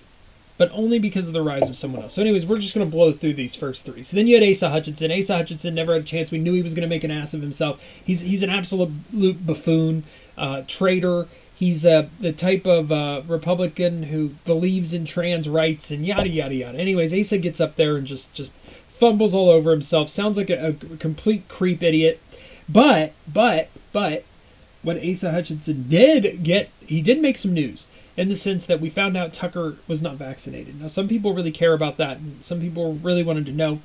but 0.57 0.69
only 0.73 0.99
because 0.99 1.27
of 1.27 1.33
the 1.33 1.41
rise 1.41 1.69
of 1.69 1.77
someone 1.77 2.03
else. 2.03 2.13
So, 2.13 2.21
anyways, 2.21 2.45
we're 2.45 2.59
just 2.59 2.73
gonna 2.73 2.85
blow 2.85 3.13
through 3.13 3.35
these 3.35 3.55
first 3.55 3.85
three. 3.85 4.03
So 4.03 4.17
then 4.17 4.27
you 4.27 4.39
had 4.39 4.49
Asa 4.49 4.69
Hutchinson. 4.69 5.11
Asa 5.11 5.37
Hutchinson 5.37 5.73
never 5.73 5.93
had 5.93 6.01
a 6.01 6.05
chance. 6.05 6.29
We 6.29 6.39
knew 6.39 6.53
he 6.53 6.61
was 6.61 6.73
gonna 6.73 6.87
make 6.87 7.05
an 7.05 7.11
ass 7.11 7.33
of 7.33 7.41
himself. 7.41 7.81
He's 8.05 8.19
he's 8.19 8.43
an 8.43 8.49
absolute 8.49 9.45
buffoon 9.45 10.03
uh, 10.37 10.63
traitor. 10.67 11.27
He's 11.55 11.85
uh, 11.85 12.07
the 12.19 12.33
type 12.33 12.65
of 12.65 12.91
uh, 12.91 13.21
Republican 13.27 14.03
who 14.03 14.29
believes 14.45 14.93
in 14.93 15.05
trans 15.05 15.47
rights 15.47 15.91
and 15.91 16.05
yada 16.05 16.29
yada 16.29 16.55
yada. 16.55 16.77
Anyways, 16.77 17.13
Asa 17.13 17.37
gets 17.37 17.61
up 17.61 17.75
there 17.75 17.97
and 17.97 18.07
just 18.07 18.33
just 18.33 18.51
fumbles 18.99 19.33
all 19.33 19.49
over 19.49 19.71
himself. 19.71 20.09
Sounds 20.09 20.37
like 20.37 20.49
a, 20.49 20.69
a 20.69 20.97
complete 20.97 21.47
creep 21.47 21.83
idiot. 21.83 22.19
But 22.67 23.13
but 23.31 23.69
but 23.91 24.23
what 24.83 24.97
Asa 24.97 25.31
Hutchinson 25.31 25.85
did 25.87 26.43
get, 26.43 26.69
he 26.85 27.01
did 27.01 27.21
make 27.21 27.37
some 27.37 27.53
news 27.53 27.85
in 28.17 28.29
the 28.29 28.35
sense 28.35 28.65
that 28.65 28.79
we 28.79 28.89
found 28.89 29.15
out 29.15 29.33
Tucker 29.33 29.77
was 29.87 30.01
not 30.01 30.15
vaccinated. 30.15 30.81
Now, 30.81 30.87
some 30.87 31.07
people 31.07 31.33
really 31.33 31.51
care 31.51 31.73
about 31.73 31.97
that, 31.97 32.17
and 32.17 32.43
some 32.43 32.59
people 32.59 32.95
really 32.95 33.23
wanted 33.23 33.45
to 33.45 33.51
know 33.51 33.79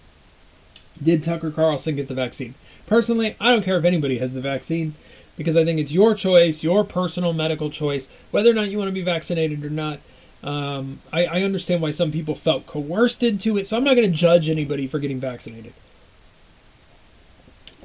did 1.02 1.22
Tucker 1.22 1.50
Carlson 1.50 1.96
get 1.96 2.08
the 2.08 2.14
vaccine? 2.14 2.54
Personally, 2.86 3.36
I 3.38 3.50
don't 3.50 3.62
care 3.62 3.76
if 3.76 3.84
anybody 3.84 4.18
has 4.18 4.32
the 4.32 4.40
vaccine 4.40 4.94
because 5.36 5.56
I 5.56 5.64
think 5.64 5.78
it's 5.78 5.92
your 5.92 6.14
choice, 6.14 6.62
your 6.62 6.84
personal 6.84 7.32
medical 7.32 7.70
choice, 7.70 8.08
whether 8.30 8.50
or 8.50 8.54
not 8.54 8.70
you 8.70 8.78
want 8.78 8.88
to 8.88 8.92
be 8.92 9.02
vaccinated 9.02 9.64
or 9.64 9.70
not. 9.70 9.98
Um, 10.42 11.00
I, 11.12 11.26
I 11.26 11.42
understand 11.42 11.82
why 11.82 11.90
some 11.90 12.12
people 12.12 12.34
felt 12.34 12.66
coerced 12.66 13.22
into 13.22 13.56
it, 13.56 13.66
so 13.66 13.76
I'm 13.76 13.84
not 13.84 13.94
going 13.94 14.10
to 14.10 14.16
judge 14.16 14.48
anybody 14.48 14.86
for 14.86 14.98
getting 14.98 15.18
vaccinated. 15.18 15.72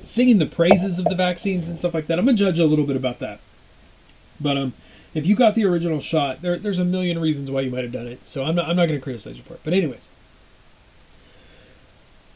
Singing 0.03 0.37
the 0.37 0.45
praises 0.45 0.99
of 0.99 1.05
the 1.05 1.15
vaccines 1.15 1.67
and 1.67 1.77
stuff 1.77 1.93
like 1.93 2.07
that, 2.07 2.19
I'm 2.19 2.25
going 2.25 2.37
to 2.37 2.43
judge 2.43 2.59
a 2.59 2.65
little 2.65 2.85
bit 2.85 2.95
about 2.95 3.19
that. 3.19 3.39
But 4.39 4.57
um, 4.57 4.73
if 5.13 5.25
you 5.25 5.35
got 5.35 5.55
the 5.55 5.65
original 5.65 6.01
shot, 6.01 6.41
there, 6.41 6.57
there's 6.57 6.79
a 6.79 6.85
million 6.85 7.19
reasons 7.19 7.49
why 7.49 7.61
you 7.61 7.71
might 7.71 7.83
have 7.83 7.91
done 7.91 8.07
it. 8.07 8.27
So 8.27 8.43
I'm 8.43 8.55
not 8.55 8.67
I'm 8.67 8.75
not 8.75 8.87
going 8.87 8.99
to 8.99 9.03
criticize 9.03 9.37
you 9.37 9.43
for 9.43 9.53
it. 9.53 9.61
But 9.63 9.73
anyways, 9.73 10.01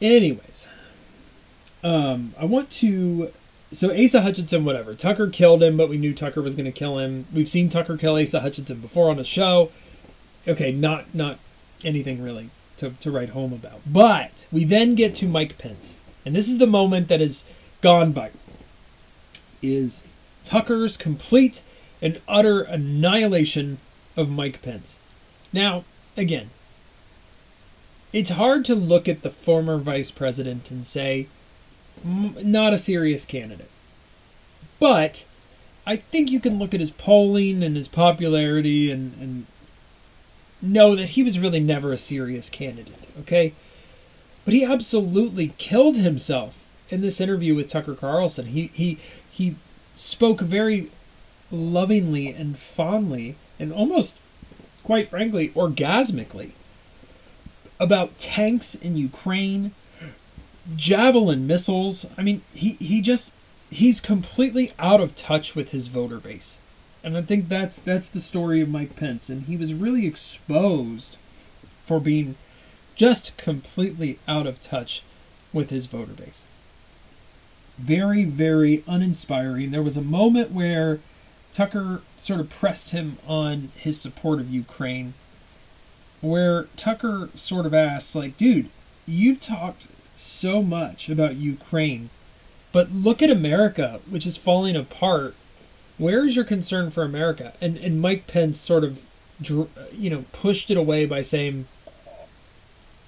anyways, 0.01 0.67
um, 1.83 2.33
I 2.39 2.45
want 2.45 2.71
to. 2.71 3.31
So 3.75 3.91
Asa 3.91 4.21
Hutchinson, 4.21 4.63
whatever. 4.63 4.95
Tucker 4.95 5.27
killed 5.27 5.61
him, 5.61 5.75
but 5.75 5.89
we 5.89 5.97
knew 5.97 6.13
Tucker 6.13 6.41
was 6.41 6.55
going 6.55 6.65
to 6.65 6.71
kill 6.71 6.97
him. 6.97 7.25
We've 7.33 7.49
seen 7.49 7.69
Tucker 7.69 7.97
kill 7.97 8.17
Asa 8.17 8.39
Hutchinson 8.39 8.79
before 8.79 9.09
on 9.09 9.17
the 9.17 9.25
show. 9.25 9.71
Okay, 10.47 10.71
not 10.71 11.13
not 11.13 11.39
anything 11.83 12.23
really 12.23 12.49
to, 12.77 12.91
to 12.91 13.11
write 13.11 13.29
home 13.29 13.53
about. 13.53 13.81
But 13.85 14.45
we 14.51 14.63
then 14.63 14.95
get 14.95 15.15
to 15.15 15.27
Mike 15.27 15.57
Pence. 15.57 15.95
And 16.25 16.35
this 16.35 16.47
is 16.47 16.57
the 16.57 16.67
moment 16.67 17.07
that 17.09 17.19
has 17.19 17.43
gone 17.81 18.11
by. 18.11 18.31
Is 19.61 20.01
Tucker's 20.45 20.97
complete 20.97 21.61
and 22.01 22.21
utter 22.27 22.61
annihilation 22.61 23.79
of 24.15 24.29
Mike 24.29 24.61
Pence. 24.61 24.95
Now, 25.51 25.83
again, 26.15 26.49
it's 28.13 28.29
hard 28.31 28.63
to 28.65 28.75
look 28.75 29.07
at 29.09 29.21
the 29.21 29.29
former 29.29 29.77
vice 29.77 30.11
president 30.11 30.69
and 30.71 30.85
say, 30.85 31.27
not 32.03 32.73
a 32.73 32.77
serious 32.77 33.25
candidate. 33.25 33.69
But 34.79 35.23
I 35.85 35.95
think 35.97 36.31
you 36.31 36.39
can 36.39 36.59
look 36.59 36.73
at 36.73 36.79
his 36.79 36.91
polling 36.91 37.63
and 37.63 37.75
his 37.75 37.87
popularity 37.87 38.91
and, 38.91 39.13
and 39.19 39.45
know 40.61 40.95
that 40.95 41.09
he 41.09 41.23
was 41.23 41.39
really 41.39 41.59
never 41.59 41.93
a 41.93 41.97
serious 41.97 42.49
candidate, 42.49 43.07
okay? 43.19 43.53
But 44.43 44.53
he 44.53 44.63
absolutely 44.63 45.53
killed 45.57 45.97
himself 45.97 46.53
in 46.89 47.01
this 47.01 47.19
interview 47.19 47.55
with 47.55 47.69
Tucker 47.69 47.95
Carlson. 47.95 48.47
He 48.47 48.67
he 48.67 48.99
he 49.31 49.55
spoke 49.95 50.41
very 50.41 50.91
lovingly 51.51 52.29
and 52.29 52.57
fondly 52.57 53.35
and 53.59 53.71
almost 53.71 54.15
quite 54.83 55.09
frankly 55.09 55.49
orgasmically 55.49 56.51
about 57.79 58.17
tanks 58.19 58.75
in 58.75 58.95
Ukraine, 58.95 59.71
javelin 60.75 61.47
missiles. 61.47 62.05
I 62.17 62.21
mean, 62.21 62.41
he 62.53 62.71
he 62.73 63.01
just 63.01 63.29
he's 63.69 63.99
completely 63.99 64.73
out 64.79 65.01
of 65.01 65.15
touch 65.15 65.55
with 65.55 65.69
his 65.69 65.87
voter 65.87 66.19
base. 66.19 66.55
And 67.03 67.15
I 67.15 67.21
think 67.21 67.47
that's 67.47 67.75
that's 67.75 68.07
the 68.07 68.21
story 68.21 68.61
of 68.61 68.69
Mike 68.69 68.95
Pence 68.95 69.29
and 69.29 69.43
he 69.43 69.57
was 69.57 69.73
really 69.73 70.07
exposed 70.07 71.17
for 71.85 71.99
being 71.99 72.35
just 72.95 73.35
completely 73.37 74.17
out 74.27 74.47
of 74.47 74.61
touch 74.61 75.03
with 75.53 75.69
his 75.69 75.85
voter 75.85 76.13
base. 76.13 76.41
Very 77.77 78.23
very 78.23 78.83
uninspiring. 78.87 79.71
There 79.71 79.83
was 79.83 79.97
a 79.97 80.01
moment 80.01 80.51
where 80.51 80.99
Tucker 81.53 82.01
sort 82.17 82.39
of 82.39 82.49
pressed 82.49 82.89
him 82.89 83.17
on 83.27 83.71
his 83.77 83.99
support 84.01 84.39
of 84.39 84.49
Ukraine 84.49 85.13
where 86.21 86.63
Tucker 86.75 87.29
sort 87.35 87.67
of 87.67 87.73
asked 87.73 88.15
like, 88.15 88.35
"Dude, 88.37 88.69
you've 89.05 89.39
talked 89.39 89.87
so 90.15 90.61
much 90.61 91.09
about 91.09 91.35
Ukraine, 91.35 92.09
but 92.71 92.91
look 92.91 93.21
at 93.21 93.29
America, 93.29 93.99
which 94.09 94.25
is 94.25 94.37
falling 94.37 94.75
apart. 94.75 95.35
Where 95.97 96.25
is 96.25 96.35
your 96.35 96.45
concern 96.45 96.91
for 96.91 97.03
America?" 97.03 97.53
And 97.61 97.77
and 97.77 98.01
Mike 98.01 98.27
Pence 98.27 98.59
sort 98.59 98.83
of, 98.83 98.99
you 99.41 100.09
know, 100.09 100.25
pushed 100.33 100.69
it 100.71 100.77
away 100.77 101.05
by 101.05 101.21
saying, 101.21 101.65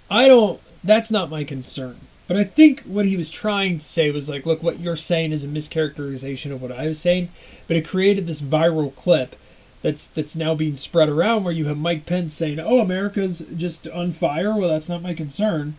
"I 0.10 0.28
don't. 0.28 0.60
That's 0.84 1.12
not 1.12 1.30
my 1.30 1.44
concern." 1.44 1.98
But 2.28 2.38
I 2.38 2.44
think 2.44 2.82
what 2.82 3.06
he 3.06 3.16
was 3.16 3.30
trying 3.30 3.80
to 3.80 3.86
say 3.86 4.12
was 4.12 4.28
like, 4.28 4.46
"Look, 4.46 4.62
what 4.62 4.80
you're 4.80 4.98
saying 4.98 5.32
is 5.32 5.44
a 5.44 5.48
mischaracterization 5.48 6.52
of 6.52 6.62
what 6.62 6.72
I 6.72 6.88
was 6.88 7.00
saying." 7.00 7.30
But 7.68 7.78
it 7.78 7.88
created 7.88 8.28
this 8.28 8.42
viral 8.42 8.94
clip 8.96 9.36
that's 9.82 10.08
that's 10.08 10.36
now 10.36 10.56
being 10.56 10.76
spread 10.76 11.10
around 11.10 11.44
where 11.44 11.54
you 11.54 11.66
have 11.66 11.78
Mike 11.78 12.06
Pence 12.06 12.34
saying, 12.34 12.60
"Oh, 12.60 12.80
America's 12.80 13.42
just 13.56 13.88
on 13.88 14.12
fire." 14.14 14.56
Well, 14.56 14.70
that's 14.70 14.90
not 14.90 15.02
my 15.02 15.14
concern. 15.14 15.76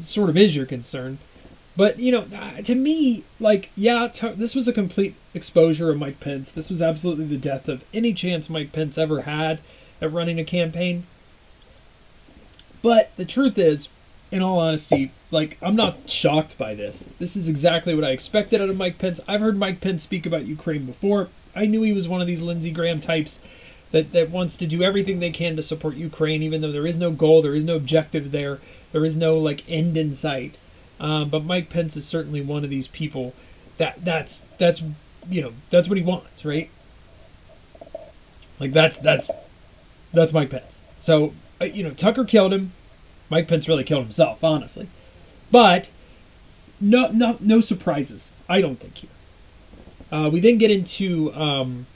Sort 0.00 0.30
of 0.30 0.36
is 0.36 0.54
your 0.54 0.66
concern. 0.66 1.18
But 1.76 1.98
you 1.98 2.12
know, 2.12 2.26
uh, 2.34 2.62
to 2.62 2.74
me, 2.74 3.24
like, 3.38 3.70
yeah, 3.76 4.08
t- 4.08 4.28
this 4.30 4.54
was 4.54 4.68
a 4.68 4.72
complete 4.72 5.14
exposure 5.34 5.90
of 5.90 5.98
Mike 5.98 6.20
Pence. 6.20 6.50
This 6.50 6.68
was 6.68 6.82
absolutely 6.82 7.26
the 7.26 7.36
death 7.36 7.68
of 7.68 7.84
any 7.94 8.12
chance 8.12 8.50
Mike 8.50 8.72
Pence 8.72 8.98
ever 8.98 9.22
had 9.22 9.60
at 10.00 10.12
running 10.12 10.38
a 10.40 10.44
campaign. 10.44 11.04
But 12.82 13.14
the 13.16 13.24
truth 13.24 13.58
is, 13.58 13.88
in 14.32 14.42
all 14.42 14.58
honesty, 14.58 15.12
like, 15.30 15.58
I'm 15.62 15.76
not 15.76 16.08
shocked 16.08 16.56
by 16.56 16.74
this. 16.74 17.04
This 17.18 17.36
is 17.36 17.48
exactly 17.48 17.94
what 17.94 18.04
I 18.04 18.10
expected 18.10 18.60
out 18.60 18.68
of 18.68 18.76
Mike 18.76 18.98
Pence. 18.98 19.20
I've 19.28 19.40
heard 19.40 19.58
Mike 19.58 19.80
Pence 19.80 20.02
speak 20.02 20.26
about 20.26 20.46
Ukraine 20.46 20.86
before. 20.86 21.28
I 21.54 21.66
knew 21.66 21.82
he 21.82 21.92
was 21.92 22.08
one 22.08 22.20
of 22.20 22.26
these 22.26 22.40
Lindsey 22.40 22.70
Graham 22.70 23.00
types 23.00 23.38
that, 23.90 24.12
that 24.12 24.30
wants 24.30 24.56
to 24.56 24.66
do 24.66 24.82
everything 24.82 25.18
they 25.18 25.30
can 25.30 25.56
to 25.56 25.62
support 25.62 25.96
Ukraine, 25.96 26.42
even 26.42 26.60
though 26.60 26.72
there 26.72 26.86
is 26.86 26.96
no 26.96 27.10
goal, 27.10 27.42
there 27.42 27.54
is 27.54 27.64
no 27.64 27.76
objective 27.76 28.30
there, 28.30 28.60
there 28.92 29.04
is 29.04 29.16
no 29.16 29.38
like 29.38 29.68
end 29.68 29.96
in 29.96 30.14
sight. 30.14 30.56
Um, 30.98 31.30
but 31.30 31.44
Mike 31.44 31.70
Pence 31.70 31.96
is 31.96 32.06
certainly 32.06 32.42
one 32.42 32.62
of 32.64 32.70
these 32.70 32.86
people 32.86 33.34
that 33.78 34.04
that's 34.04 34.42
that's 34.58 34.82
you 35.28 35.40
know 35.40 35.52
that's 35.70 35.88
what 35.88 35.96
he 35.96 36.04
wants, 36.04 36.44
right? 36.44 36.70
Like 38.58 38.72
that's 38.72 38.98
that's 38.98 39.30
that's 40.12 40.32
Mike 40.32 40.50
Pence. 40.50 40.76
So 41.00 41.32
uh, 41.60 41.64
you 41.64 41.82
know 41.82 41.90
Tucker 41.90 42.24
killed 42.24 42.52
him. 42.52 42.72
Mike 43.30 43.48
Pence 43.48 43.68
really 43.68 43.84
killed 43.84 44.04
himself, 44.04 44.44
honestly. 44.44 44.88
But 45.50 45.88
no 46.80 47.08
no 47.08 47.38
no 47.40 47.60
surprises. 47.60 48.28
I 48.48 48.60
don't 48.60 48.76
think 48.76 48.96
here. 48.98 49.10
Uh, 50.12 50.28
we 50.28 50.40
then 50.40 50.58
get 50.58 50.70
into 50.70 51.32
um, 51.34 51.86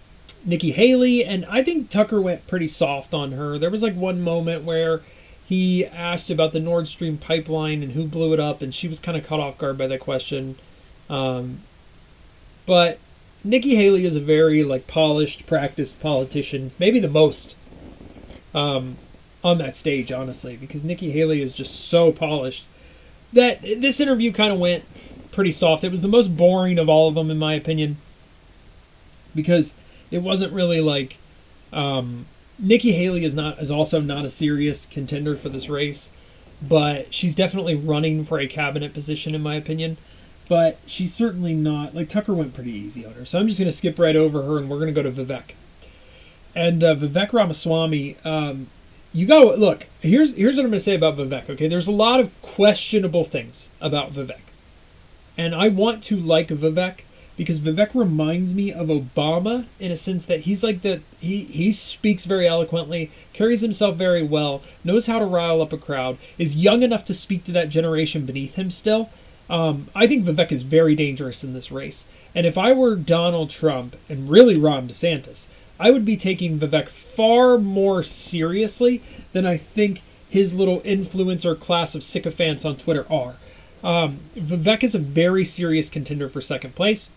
Nikki 0.44 0.72
Haley, 0.72 1.24
and 1.24 1.44
I 1.46 1.62
think 1.62 1.90
Tucker 1.90 2.20
went 2.20 2.46
pretty 2.46 2.68
soft 2.68 3.12
on 3.12 3.32
her. 3.32 3.58
There 3.58 3.70
was 3.70 3.82
like 3.82 3.94
one 3.94 4.22
moment 4.22 4.64
where 4.64 5.02
he 5.46 5.86
asked 5.86 6.30
about 6.30 6.52
the 6.52 6.60
Nord 6.60 6.88
Stream 6.88 7.18
pipeline 7.18 7.82
and 7.82 7.92
who 7.92 8.06
blew 8.06 8.32
it 8.32 8.40
up, 8.40 8.62
and 8.62 8.74
she 8.74 8.88
was 8.88 8.98
kind 8.98 9.16
of 9.16 9.26
caught 9.26 9.40
off 9.40 9.58
guard 9.58 9.78
by 9.78 9.86
that 9.86 10.00
question. 10.00 10.56
Um, 11.10 11.60
but 12.66 12.98
Nikki 13.42 13.74
Haley 13.74 14.06
is 14.06 14.16
a 14.16 14.20
very 14.20 14.64
like 14.64 14.86
polished, 14.86 15.46
practiced 15.46 16.00
politician, 16.00 16.72
maybe 16.78 16.98
the 16.98 17.08
most 17.08 17.54
um, 18.54 18.96
on 19.42 19.58
that 19.58 19.76
stage, 19.76 20.10
honestly, 20.10 20.56
because 20.56 20.84
Nikki 20.84 21.10
Haley 21.10 21.42
is 21.42 21.52
just 21.52 21.88
so 21.88 22.10
polished 22.12 22.64
that 23.32 23.60
this 23.62 24.00
interview 24.00 24.32
kind 24.32 24.52
of 24.52 24.58
went 24.58 24.84
pretty 25.30 25.52
soft. 25.52 25.84
It 25.84 25.90
was 25.90 26.00
the 26.02 26.08
most 26.08 26.36
boring 26.36 26.78
of 26.78 26.88
all 26.88 27.08
of 27.08 27.14
them, 27.14 27.30
in 27.30 27.38
my 27.38 27.54
opinion 27.54 27.96
because 29.34 29.74
it 30.10 30.18
wasn't 30.18 30.52
really 30.52 30.80
like 30.80 31.16
um, 31.72 32.26
Nikki 32.58 32.92
Haley 32.92 33.25
is 33.25 33.34
not 33.34 33.58
is 33.58 33.70
also 33.70 34.00
not 34.00 34.25
a 34.25 34.30
serious 34.30 34.87
contender 34.90 35.37
for 35.37 35.49
this 35.49 35.68
race, 35.68 36.08
but 36.62 37.12
she's 37.12 37.34
definitely 37.34 37.75
running 37.75 38.25
for 38.25 38.38
a 38.38 38.46
cabinet 38.46 38.94
position 38.94 39.34
in 39.34 39.42
my 39.42 39.54
opinion. 39.54 39.96
But 40.49 40.78
she's 40.87 41.14
certainly 41.14 41.54
not 41.54 41.94
like 41.94 42.08
Tucker 42.08 42.34
went 42.34 42.54
pretty 42.54 42.73
easy 42.73 43.04
on 43.04 43.14
her, 43.14 43.25
so 43.25 43.38
I'm 43.38 43.49
just 43.49 43.58
going 43.58 43.70
to 43.70 43.76
skip 43.76 43.99
right 43.99 44.16
over 44.16 44.42
her 44.42 44.58
and 44.58 44.68
we're 44.68 44.78
going 44.78 44.94
to 44.94 45.02
go 45.02 45.08
to 45.08 45.11
Vivek. 45.11 45.54
And 46.54 46.84
uh, 46.84 46.94
Vivek 46.94 47.32
Ramaswamy, 47.32 48.16
um, 48.25 48.68
you 49.12 49.26
got 49.26 49.58
look. 49.58 49.87
Here's 50.00 50.34
here's 50.34 50.56
what 50.56 50.64
I'm 50.64 50.70
going 50.70 50.80
to 50.80 50.84
say 50.84 50.94
about 50.94 51.16
Vivek. 51.16 51.50
Okay, 51.50 51.66
there's 51.66 51.87
a 51.87 51.92
lot 51.92 52.20
of 52.20 52.30
questionable 52.42 53.25
things 53.25 53.68
about 53.80 54.12
Vivek, 54.12 54.40
and 55.37 55.54
I 55.54 55.68
want 55.68 56.04
to 56.04 56.16
like 56.16 56.49
Vivek 56.49 57.00
because 57.37 57.59
Vivek 57.59 57.95
reminds 57.95 58.55
me 58.55 58.73
of 58.73 58.88
Obama 58.88 59.64
in 59.81 59.91
a 59.91 59.97
sense 59.97 60.25
that 60.26 60.41
he's 60.41 60.62
like 60.62 60.83
the 60.83 61.00
he 61.21 61.45
he 61.45 61.73
speaks 61.73 62.25
very 62.25 62.47
eloquently, 62.47 63.11
carries 63.33 63.61
himself 63.61 63.97
very 63.97 64.23
well, 64.23 64.62
knows 64.85 65.07
how 65.07 65.19
to 65.19 65.25
rile 65.25 65.61
up 65.61 65.73
a 65.73 65.79
crowd, 65.79 66.19
is 66.38 66.57
young 66.57 66.83
enough 66.83 67.05
to 67.07 67.14
speak 67.14 67.45
to 67.45 67.53
that 67.53 67.69
generation 67.69 68.26
beneath 68.26 68.55
him 68.55 68.71
still. 68.71 69.11
Um, 69.50 69.88
I 69.95 70.07
think 70.07 70.25
Vivek 70.25 70.53
is 70.53 70.62
very 70.62 70.95
dangerous 70.95 71.45
in 71.45 71.53
this 71.53 71.71
race. 71.71 72.05
And 72.35 72.47
if 72.47 72.59
I 72.59 72.73
were 72.73 72.97
Donald 72.97 73.50
Trump 73.50 73.97
and 74.09 74.31
really 74.31 74.57
Ron 74.57 74.88
DeSantis, 74.88 75.45
I 75.79 75.91
would 75.91 76.05
be 76.05 76.17
taking 76.17 76.59
Vivek 76.59 76.88
far 76.88 77.59
more 77.59 78.03
seriously 78.03 79.03
than 79.33 79.47
I 79.47 79.57
think 79.57 80.00
his 80.29 80.55
little 80.55 80.81
influencer 80.81 81.59
class 81.59 81.95
of 81.95 82.03
sycophants 82.03 82.64
on 82.64 82.76
Twitter 82.76 83.07
are. 83.11 83.37
Um, 83.85 84.21
Vivek 84.35 84.83
is 84.83 84.95
a 84.95 84.99
very 84.99 85.45
serious 85.45 85.91
contender 85.91 86.29
for 86.29 86.41
second 86.41 86.75
place. 86.75 87.09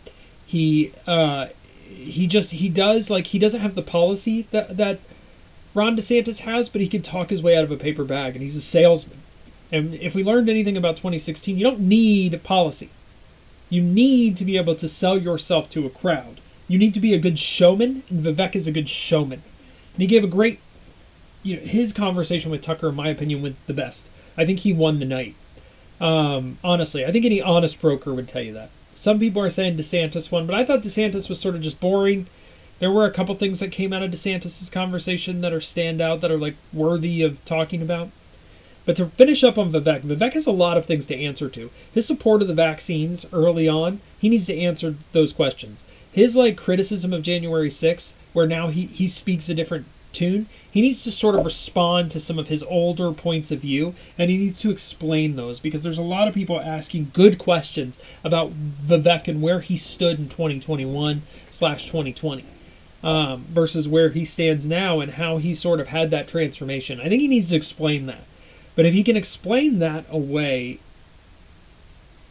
He 0.48 0.94
uh, 1.06 1.48
he 1.88 2.26
just 2.26 2.52
he 2.52 2.70
does 2.70 3.10
like 3.10 3.28
he 3.28 3.40
doesn't 3.40 3.60
have 3.60 3.76
the 3.76 3.82
policy 3.82 4.48
that 4.52 4.78
that 4.78 5.00
Ron 5.74 5.96
DeSantis 5.96 6.40
has, 6.40 6.70
but 6.70 6.82
he 6.82 6.88
can 6.88 7.04
talk 7.04 7.30
his 7.30 7.44
way 7.44 7.56
out 7.56 7.64
of 7.64 7.72
a 7.72 7.78
paper 7.78 8.04
bag, 8.04 8.36
and 8.36 8.44
he's 8.44 8.56
a 8.56 8.62
salesman. 8.62 9.20
And 9.72 9.94
if 9.96 10.16
we 10.16 10.24
learned 10.24 10.50
anything 10.50 10.78
about 10.78 10.96
2016, 10.96 11.58
you 11.58 11.64
don't 11.64 11.82
need 11.82 12.42
policy. 12.44 12.90
You 13.70 13.82
need 13.82 14.38
to 14.38 14.46
be 14.46 14.58
able 14.58 14.76
to 14.76 14.88
sell 14.88 15.18
yourself 15.18 15.70
to 15.72 15.86
a 15.86 15.90
crowd. 15.90 16.40
You 16.68 16.80
need 16.80 16.94
to 16.94 17.00
be 17.00 17.14
a 17.14 17.20
good 17.20 17.38
showman, 17.38 18.04
and 18.10 18.26
Vivek 18.26 18.56
is 18.56 18.66
a 18.66 18.72
good 18.72 18.90
showman. 18.90 19.44
And 19.94 20.02
he 20.02 20.08
gave 20.08 20.24
a 20.24 20.28
great, 20.28 20.60
you 21.44 21.58
know, 21.58 21.62
his 21.62 21.94
conversation 21.94 22.50
with 22.50 22.62
Tucker, 22.62 22.90
in 22.90 22.96
my 22.96 23.10
opinion, 23.10 23.42
went 23.42 23.68
the 23.68 23.74
best. 23.74 24.06
I 24.38 24.46
think 24.46 24.60
he 24.60 24.74
won 24.74 25.00
the 25.00 25.06
night. 25.06 25.36
Um, 26.00 26.60
honestly, 26.64 27.06
I 27.06 27.12
think 27.12 27.26
any 27.26 27.42
honest 27.42 27.82
broker 27.82 28.14
would 28.14 28.28
tell 28.28 28.42
you 28.42 28.54
that. 28.54 28.70
Some 29.00 29.20
people 29.20 29.42
are 29.44 29.50
saying 29.50 29.78
DeSantis 29.78 30.32
won, 30.32 30.48
but 30.48 30.56
I 30.56 30.66
thought 30.66 30.82
DeSantis 30.82 31.30
was 31.30 31.40
sort 31.40 31.56
of 31.56 31.62
just 31.62 31.80
boring. 31.80 32.26
There 32.80 32.92
were 32.92 33.06
a 33.06 33.12
couple 33.12 33.36
things 33.36 33.60
that 33.60 33.72
came 33.72 33.94
out 33.94 34.02
of 34.02 34.12
DeSantis' 34.12 34.72
conversation 34.72 35.42
that 35.42 35.54
are 35.54 35.60
standout, 35.60 36.20
that 36.22 36.32
are 36.32 36.38
like 36.38 36.56
worthy 36.74 37.22
of 37.22 37.44
talking 37.46 37.82
about. 37.82 38.10
But 38.86 38.96
to 38.98 39.06
finish 39.06 39.44
up 39.44 39.58
on 39.58 39.72
Vivek, 39.72 40.02
Vivek 40.02 40.34
has 40.34 40.48
a 40.48 40.52
lot 40.52 40.78
of 40.78 40.86
things 40.86 41.06
to 41.08 41.16
answer 41.16 41.48
to. 41.50 41.70
His 41.94 42.08
support 42.08 42.42
of 42.42 42.48
the 42.48 42.54
vaccines 42.54 43.26
early 43.32 43.68
on, 43.68 44.02
he 44.20 44.30
needs 44.30 44.48
to 44.48 44.58
answer 44.58 44.96
those 45.12 45.32
questions. 45.32 45.84
His 46.12 46.36
like 46.36 46.58
criticism 46.58 47.14
of 47.14 47.22
January 47.22 47.70
6th, 47.70 48.14
where 48.34 48.48
now 48.48 48.70
he, 48.70 48.88
he 48.88 49.08
speaks 49.08 49.48
a 49.48 49.54
different 49.54 49.86
tune, 50.18 50.48
he 50.70 50.82
needs 50.82 51.04
to 51.04 51.12
sort 51.12 51.36
of 51.36 51.46
respond 51.46 52.12
to 52.12 52.20
some 52.20 52.38
of 52.38 52.48
his 52.48 52.64
older 52.64 53.12
points 53.12 53.52
of 53.52 53.60
view 53.60 53.96
and 54.18 54.30
he 54.30 54.38
needs 54.38 54.60
to 54.62 54.72
explain 54.72 55.36
those 55.36 55.60
because 55.60 55.84
there's 55.84 55.98
a 55.98 56.04
lot 56.04 56.28
of 56.28 56.34
people 56.34 56.60
asking 56.60 57.12
good 57.14 57.38
questions 57.38 57.98
about 58.24 58.52
Vivek 58.52 59.28
and 59.28 59.42
where 59.42 59.62
he 59.62 59.78
stood 59.78 60.20
in 60.20 60.30
2021 60.30 61.22
slash 61.52 61.86
2020 61.86 62.44
um, 63.04 63.46
versus 63.50 63.88
where 63.88 64.10
he 64.10 64.26
stands 64.26 64.66
now 64.66 65.00
and 65.00 65.14
how 65.14 65.38
he 65.38 65.54
sort 65.54 65.80
of 65.80 65.88
had 65.88 66.12
that 66.12 66.28
transformation. 66.28 67.00
I 67.00 67.10
think 67.10 67.22
he 67.22 67.28
needs 67.28 67.50
to 67.50 67.56
explain 67.56 68.06
that. 68.08 68.24
But 68.76 68.86
if 68.86 68.94
he 68.94 69.04
can 69.04 69.18
explain 69.18 69.80
that 69.80 70.06
away 70.10 70.80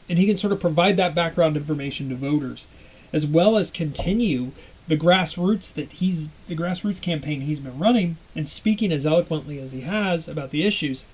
and 0.08 0.18
he 0.18 0.26
can 0.26 0.38
sort 0.38 0.52
of 0.52 0.60
provide 0.60 0.96
that 0.96 1.14
background 1.14 1.56
information 1.56 2.08
to 2.10 2.14
voters, 2.14 2.64
as 3.12 3.26
well 3.26 3.56
as 3.56 3.70
continue 3.70 4.52
the 4.88 4.96
grassroots 4.96 5.72
that 5.74 5.92
he's 5.92 6.28
the 6.48 6.56
grassroots 6.56 7.00
campaign 7.00 7.40
he's 7.40 7.58
been 7.58 7.78
running 7.78 8.16
and 8.34 8.48
speaking 8.48 8.92
as 8.92 9.04
eloquently 9.04 9.58
as 9.58 9.72
he 9.72 9.80
has 9.80 10.28
about 10.28 10.50
the 10.50 10.64
issues, 10.64 11.04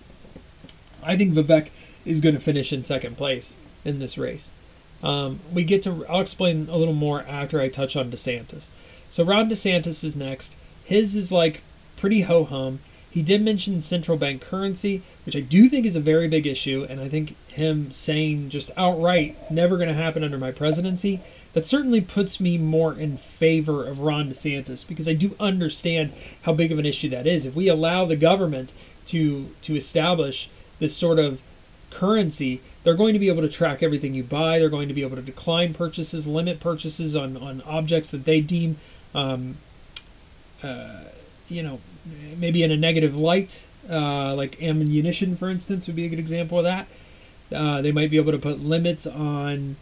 I 1.03 1.17
think 1.17 1.35
Vivek 1.35 1.69
is 2.05 2.21
going 2.21 2.35
to 2.35 2.41
finish 2.41 2.73
in 2.73 2.85
second 2.85 3.17
place 3.17 3.55
in 3.85 3.99
this 3.99 4.19
race. 4.19 4.49
Um, 5.03 5.41
we 5.53 5.65
get 5.65 5.83
to 5.85 6.07
I'll 6.09 6.21
explain 6.21 6.69
a 6.71 6.77
little 6.77 6.95
more 6.95 7.23
after 7.23 7.61
I 7.61 7.69
touch 7.69 7.97
on 7.97 8.11
DeSantis. 8.11 8.65
So 9.11 9.25
Ron 9.25 9.49
DeSantis 9.51 10.05
is 10.05 10.17
next. 10.17 10.53
His 10.85 11.15
is 11.15 11.33
like 11.33 11.61
pretty 11.97 12.23
ho 12.23 12.45
hum. 12.45 12.81
He 13.11 13.21
did 13.21 13.43
mention 13.43 13.83
central 13.83 14.17
bank 14.17 14.41
currency, 14.41 15.03
which 15.27 15.37
I 15.37 15.41
do 15.41 15.69
think 15.69 15.85
is 15.85 15.97
a 15.97 16.01
very 16.01 16.29
big 16.29 16.47
issue, 16.47 16.87
and 16.89 16.99
I 16.99 17.11
think 17.11 17.37
him 17.49 17.93
saying 17.93 18.49
just 18.49 18.71
outright, 18.75 19.37
never 19.51 19.77
going 19.77 19.91
to 19.91 19.95
happen 19.95 20.25
under 20.25 20.39
my 20.39 20.51
presidency, 20.51 21.21
that 21.53 21.67
certainly 21.67 22.01
puts 22.01 22.41
me 22.41 22.57
more 22.57 22.95
in 22.95 23.17
favor 23.17 23.87
of 23.87 24.01
Ron 24.01 24.31
DeSantis 24.31 24.87
because 24.87 25.07
I 25.07 25.13
do 25.13 25.37
understand 25.39 26.13
how 26.43 26.53
big 26.53 26.73
of 26.73 26.79
an 26.79 26.87
issue 26.87 27.09
that 27.11 27.27
is. 27.27 27.45
If 27.45 27.55
we 27.55 27.69
allow 27.69 28.05
the 28.05 28.17
government 28.17 28.73
to 29.09 29.51
to 29.63 29.77
establish 29.77 30.49
this 30.79 30.97
sort 30.97 31.19
of 31.19 31.41
currency, 31.91 32.61
they're 32.83 32.95
going 32.95 33.13
to 33.13 33.19
be 33.19 33.29
able 33.29 33.43
to 33.43 33.49
track 33.49 33.83
everything 33.83 34.15
you 34.15 34.23
buy. 34.23 34.59
They're 34.59 34.69
going 34.69 34.89
to 34.89 34.95
be 34.95 35.03
able 35.03 35.17
to 35.17 35.23
decline 35.23 35.75
purchases, 35.75 36.27
limit 36.27 36.59
purchases 36.59 37.15
on, 37.15 37.37
on 37.37 37.63
objects 37.63 38.09
that 38.11 38.25
they 38.25 38.41
deem, 38.41 38.79
um, 39.15 39.57
uh, 40.63 41.05
you 41.49 41.63
know, 41.63 41.81
maybe 42.39 42.63
in 42.63 42.71
a 42.71 42.77
negative 42.77 43.15
light, 43.15 43.63
uh, 43.91 44.35
like 44.35 44.61
ammunition, 44.63 45.37
for 45.37 45.51
instance, 45.51 45.87
would 45.87 45.97
be 45.97 46.07
a 46.07 46.09
good 46.09 46.19
example 46.19 46.59
of 46.59 46.65
that. 46.65 46.89
Uh, 47.55 47.83
they 47.83 47.93
might 47.93 48.11
be 48.11 48.17
able 48.17 48.33
to 48.33 48.39
put 48.39 48.61
limits 48.61 49.07
on 49.07 49.77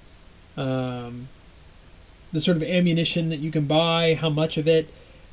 um, 0.57 1.29
the 2.33 2.41
sort 2.41 2.57
of 2.57 2.63
ammunition 2.63 3.29
that 3.29 3.39
you 3.39 3.51
can 3.51 3.67
buy, 3.67 4.15
how 4.15 4.29
much 4.29 4.57
of 4.57 4.69
it, 4.69 4.93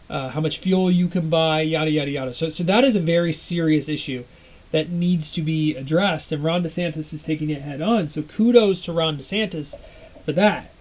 uh, 0.09 0.29
how 0.29 0.41
much 0.41 0.57
fuel 0.57 0.89
you 0.89 1.07
can 1.07 1.29
buy, 1.29 1.61
yada 1.61 1.91
yada 1.91 2.11
yada. 2.11 2.33
So, 2.33 2.49
so 2.49 2.63
that 2.63 2.83
is 2.83 2.95
a 2.95 2.99
very 2.99 3.33
serious 3.33 3.87
issue 3.87 4.23
that 4.71 4.89
needs 4.89 5.31
to 5.31 5.41
be 5.41 5.75
addressed, 5.75 6.31
and 6.31 6.43
Ron 6.43 6.63
DeSantis 6.63 7.13
is 7.13 7.23
taking 7.23 7.49
it 7.49 7.61
head 7.61 7.81
on. 7.81 8.09
So 8.09 8.21
kudos 8.21 8.81
to 8.81 8.91
Ron 8.91 9.17
DeSantis 9.17 9.73
for 10.25 10.33
that. 10.33 10.71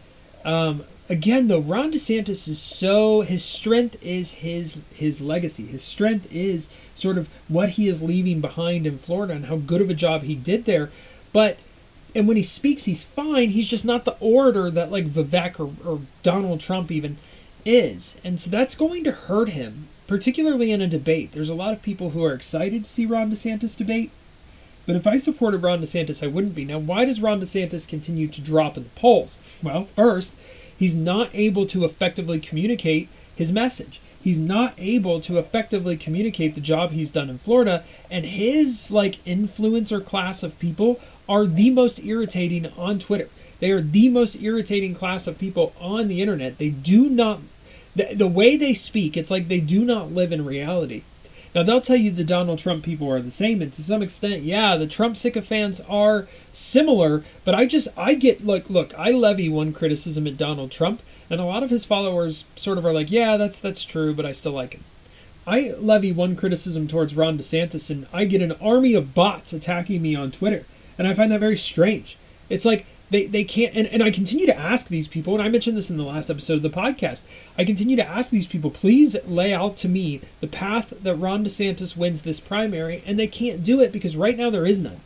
Um, 0.45 0.85
again 1.09 1.49
though 1.49 1.61
ron 1.61 1.93
desantis 1.93 2.49
is 2.49 2.61
so 2.61 3.21
his 3.21 3.45
strength 3.45 3.97
is 4.03 4.31
his 4.33 4.77
his 4.95 5.21
legacy 5.21 5.67
his 5.67 5.83
strength 5.83 6.27
is 6.33 6.69
sort 6.97 7.17
of 7.17 7.29
what 7.49 7.71
he 7.71 7.89
is 7.89 8.03
leaving 8.03 8.41
behind 8.41 8.87
in 8.87 8.99
florida 8.99 9.33
and 9.33 9.47
how 9.47 9.57
good 9.57 9.81
of 9.81 9.91
a 9.91 9.95
job 9.95 10.23
he 10.23 10.35
did 10.35 10.65
there 10.65 10.91
but 11.33 11.59
and 12.17 12.27
when 12.27 12.37
he 12.37 12.43
speaks 12.43 12.85
he's 12.85 13.05
fine. 13.05 13.51
He's 13.51 13.69
just 13.69 13.85
not 13.85 14.05
the 14.05 14.17
orator 14.21 14.71
that 14.71 14.91
like 14.91 15.07
vivek 15.07 15.61
or, 15.61 15.73
or 15.89 16.01
donald 16.23 16.61
trump 16.61 16.91
even 16.91 17.19
is. 17.65 18.15
And 18.25 18.41
so 18.41 18.51
that's 18.51 18.75
going 18.75 19.05
to 19.05 19.13
hurt 19.13 19.51
him 19.51 19.89
particularly 20.07 20.71
in 20.71 20.81
a 20.81 20.87
debate. 20.87 21.33
There's 21.33 21.51
a 21.51 21.55
lot 21.55 21.73
of 21.73 21.83
people 21.83 22.11
who 22.11 22.25
are 22.25 22.33
excited 22.33 22.85
to 22.85 22.91
see 22.91 23.07
ron 23.07 23.31
desantis 23.31 23.77
debate. 23.77 24.11
But 24.87 24.97
if 24.97 25.07
i 25.07 25.19
supported 25.19 25.63
ron 25.63 25.83
desantis 25.83 26.23
i 26.23 26.27
wouldn't 26.27 26.55
be. 26.55 26.65
Now 26.65 26.79
why 26.79 27.05
does 27.05 27.21
ron 27.21 27.41
desantis 27.41 27.87
continue 27.87 28.29
to 28.29 28.41
drop 28.41 28.77
in 28.77 28.85
the 28.85 28.91
polls? 28.91 29.37
Well 29.63 29.85
first 29.85 30.33
he's 30.79 30.95
not 30.95 31.31
able 31.35 31.67
to 31.67 31.85
effectively 31.85 32.41
communicate 32.41 33.09
his 33.35 33.53
message. 33.53 34.01
He's 34.27 34.39
not 34.39 34.75
able 34.77 35.21
to 35.21 35.39
effectively 35.39 35.97
communicate 35.97 36.57
the 36.57 36.61
job 36.61 36.91
he's 36.91 37.11
done 37.11 37.31
in 37.31 37.39
Florida, 37.39 37.85
and 38.11 38.25
his 38.25 38.91
like 38.91 39.25
influencer 39.25 40.05
class 40.05 40.43
of 40.43 40.59
people 40.59 41.01
are 41.29 41.47
the 41.47 41.71
most 41.71 41.99
irritating 42.05 42.67
on 42.77 42.99
Twitter. 42.99 43.29
They 43.59 43.71
are 43.71 43.81
the 43.81 44.09
most 44.09 44.37
irritating 44.37 44.95
class 44.95 45.27
of 45.27 45.39
people 45.39 45.73
on 45.81 46.09
the 46.09 46.21
internet. 46.21 46.59
They 46.59 46.71
do 46.71 47.09
not 47.09 47.41
the, 47.97 48.15
the 48.15 48.29
way 48.29 48.57
they 48.57 48.75
speak, 48.75 49.17
it's 49.17 49.31
like 49.31 49.49
they 49.49 49.61
do 49.61 49.85
not 49.85 50.13
live 50.13 50.31
in 50.31 50.45
reality. 50.45 51.03
Now 51.55 51.63
they'll 51.63 51.81
tell 51.81 51.97
you 51.97 52.11
the 52.11 52.25
Donald 52.25 52.59
Trump 52.59 52.85
people 52.85 53.11
are 53.11 53.21
the 53.23 53.31
same, 53.31 53.63
and 53.63 53.73
to 53.73 53.83
some 53.83 54.03
extent, 54.03 54.43
yeah, 54.43 54.77
the 54.77 54.87
Trump 54.87 55.17
sycophants 55.17 55.81
are 55.89 56.29
similar. 56.53 57.25
But 57.47 57.55
I 57.55 57.65
just 57.65 57.89
I 57.97 58.13
get 58.13 58.45
like, 58.45 58.69
look 58.69 58.93
I 58.99 59.11
levy 59.13 59.49
one 59.49 59.73
criticism 59.73 60.27
at 60.27 60.37
Donald 60.37 60.71
Trump, 60.71 61.01
and 61.31 61.41
a 61.41 61.45
lot 61.45 61.63
of 61.63 61.71
his 61.71 61.87
followers 61.87 62.45
sort 62.55 62.77
of 62.77 62.85
are 62.85 62.93
like, 62.93 63.11
yeah, 63.11 63.39
that's 63.39 63.59
that's 63.59 63.85
true, 63.85 64.13
but 64.15 64.27
I 64.27 64.33
still 64.33 64.53
like 64.53 64.75
him. 64.75 64.85
I 65.47 65.75
levy 65.79 66.13
one 66.13 66.37
criticism 66.37 66.89
towards 66.89 67.15
Ron 67.15 67.39
DeSantis, 67.39 67.89
and 67.89 68.07
I 68.13 68.27
get 68.27 68.43
an 68.43 68.53
army 68.61 68.93
of 68.93 69.15
bots 69.15 69.55
attacking 69.55 70.03
me 70.03 70.15
on 70.15 70.33
Twitter, 70.33 70.67
and 70.99 71.07
I 71.07 71.15
find 71.15 71.31
that 71.33 71.41
very 71.41 71.59
strange. 71.59 72.17
It's 72.49 72.65
like 72.65 72.87
they, 73.11 73.27
they 73.27 73.45
can't 73.45 73.75
and, 73.75 73.87
and 73.87 74.03
i 74.03 74.11
continue 74.11 74.47
to 74.47 74.57
ask 74.57 74.89
these 74.89 75.09
people 75.09 75.35
and 75.35 75.43
i 75.43 75.49
mentioned 75.49 75.77
this 75.77 75.91
in 75.91 75.97
the 75.97 76.03
last 76.03 76.31
episode 76.31 76.55
of 76.55 76.63
the 76.63 76.71
podcast. 76.71 77.21
I 77.57 77.65
continue 77.65 77.97
to 77.97 78.07
ask 78.07 78.31
these 78.31 78.47
people 78.47 78.71
please 78.71 79.17
lay 79.27 79.55
out 79.55 79.77
to 79.79 79.89
me 79.89 80.21
the 80.41 80.47
path 80.47 80.93
that 81.03 81.15
ron 81.15 81.45
desantis 81.45 81.97
wins 81.97 82.23
this 82.23 82.41
primary 82.41 83.03
and 83.07 83.19
they 83.19 83.29
can't 83.29 83.65
do 83.65 83.81
it 83.81 83.93
because 83.93 84.17
right 84.17 84.37
now 84.37 84.51
there 84.51 84.67
is 84.67 84.79
none. 84.79 85.01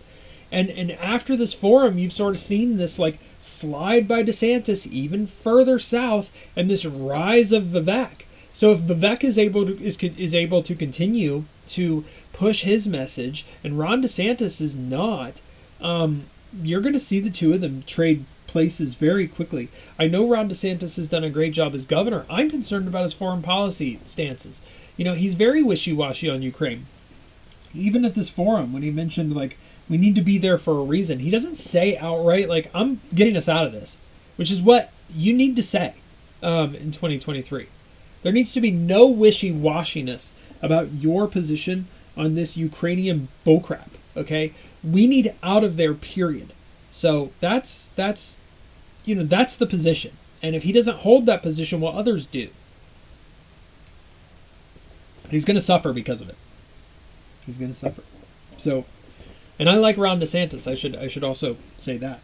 And 0.51 0.71
and 0.71 0.93
after 0.93 1.37
this 1.37 1.53
forum 1.53 1.99
you've 1.99 2.13
sort 2.13 2.37
of 2.37 2.41
seen 2.41 2.77
this 2.77 2.99
like 2.99 3.19
slide 3.41 4.09
by 4.09 4.23
desantis 4.23 4.87
even 4.87 5.27
further 5.27 5.79
south 5.79 6.31
and 6.57 6.71
this 6.71 6.85
rise 6.85 7.53
of 7.53 7.65
vivek. 7.65 8.25
So 8.55 8.73
if 8.73 8.81
vivek 8.81 9.25
is 9.25 9.39
able 9.39 9.67
to 9.67 9.83
is, 9.83 9.97
is 9.99 10.35
able 10.35 10.63
to 10.63 10.75
continue 10.75 11.45
to 11.69 12.05
push 12.33 12.63
his 12.63 12.87
message 12.87 13.45
and 13.63 13.79
ron 13.79 14.03
desantis 14.03 14.61
is 14.61 14.75
not 14.75 15.35
um, 15.81 16.25
you're 16.63 16.81
going 16.81 16.95
to 16.95 17.01
see 17.01 17.21
the 17.21 17.31
two 17.31 17.53
of 17.55 17.61
them 17.61 17.83
trade 17.87 18.25
places 18.47 18.95
very 18.95 19.29
quickly. 19.29 19.69
I 19.99 20.09
know 20.09 20.29
Ron 20.29 20.51
DeSantis 20.51 20.97
has 20.97 21.07
done 21.07 21.23
a 21.23 21.31
great 21.31 21.53
job 21.53 21.75
as 21.75 21.85
governor. 21.85 22.27
I'm 22.29 22.51
concerned 22.51 22.89
about 22.89 23.05
his 23.05 23.13
foreign 23.13 23.43
policy 23.43 24.01
stances. 24.05 24.61
You 24.97 25.05
know, 25.05 25.15
he's 25.15 25.35
very 25.35 25.63
wishy 25.63 25.93
washy 25.93 26.29
on 26.29 26.43
Ukraine. 26.43 26.87
Even 27.73 28.05
at 28.05 28.17
this 28.17 28.29
forum, 28.29 28.73
when 28.73 28.83
he 28.83 28.91
mentioned, 28.91 29.35
like, 29.35 29.57
we 29.89 29.97
need 29.97 30.17
to 30.17 30.21
be 30.21 30.39
there 30.39 30.59
for 30.59 30.79
a 30.79 30.85
reason, 30.85 31.21
he 31.21 31.31
doesn't 31.31 31.57
say 31.57 31.97
outright, 31.97 32.49
like, 32.49 32.71
I'm 32.75 33.01
getting 33.15 33.37
us 33.37 33.49
out 33.49 33.67
of 33.67 33.73
this, 33.73 33.97
which 34.37 34.51
is 34.51 34.61
what 34.61 34.93
you 35.15 35.33
need 35.33 35.55
to 35.57 35.63
say 35.63 35.95
um, 36.43 36.75
in 36.75 36.91
2023. 36.91 37.69
There 38.23 38.33
needs 38.33 38.53
to 38.53 38.61
be 38.61 38.71
no 38.71 39.07
wishy 39.07 39.53
washiness 39.53 40.31
about 40.61 40.93
your 40.93 41.27
position 41.27 41.87
on 42.17 42.35
this 42.35 42.57
Ukrainian 42.57 43.29
bullcrap, 43.47 43.89
okay? 44.17 44.53
We 44.83 45.07
need 45.07 45.35
out 45.43 45.65
of 45.65 45.77
there 45.77 45.95
period. 45.95 46.53
So 46.93 47.33
that's 47.41 47.89
that's 47.97 48.37
you 49.05 49.15
know 49.15 49.25
that's 49.25 49.55
the 49.55 49.67
position. 49.67 50.13
And 50.43 50.57
if 50.57 50.63
he 50.63 50.73
doesn't 50.73 50.99
hold 50.99 51.27
that 51.27 51.43
position 51.43 51.81
well 51.81 51.97
others 51.97 52.25
do 52.25 52.49
he's 55.31 55.45
going 55.45 55.55
to 55.55 55.61
suffer 55.61 55.93
because 55.93 56.21
of 56.21 56.29
it. 56.29 56.37
He's 57.47 57.57
going 57.57 57.73
to 57.73 57.79
suffer. 57.79 58.03
So 58.59 58.85
and 59.59 59.69
i 59.69 59.77
like 59.77 59.97
ron 59.97 60.21
desantis. 60.21 60.67
I 60.67 60.75
should 60.75 60.97
i 60.97 61.09
should 61.09 61.25
also 61.25 61.57
say 61.77 61.97
that. 61.99 62.21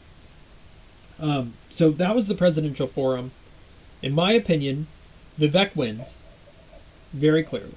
Um, 1.18 1.54
so 1.70 1.90
that 1.92 2.14
was 2.14 2.26
the 2.26 2.34
presidential 2.34 2.86
forum. 2.86 3.30
In 4.02 4.14
my 4.14 4.32
opinion 4.32 4.86
vivek 5.38 5.74
wins 5.74 6.14
very 7.12 7.42
clearly. 7.42 7.74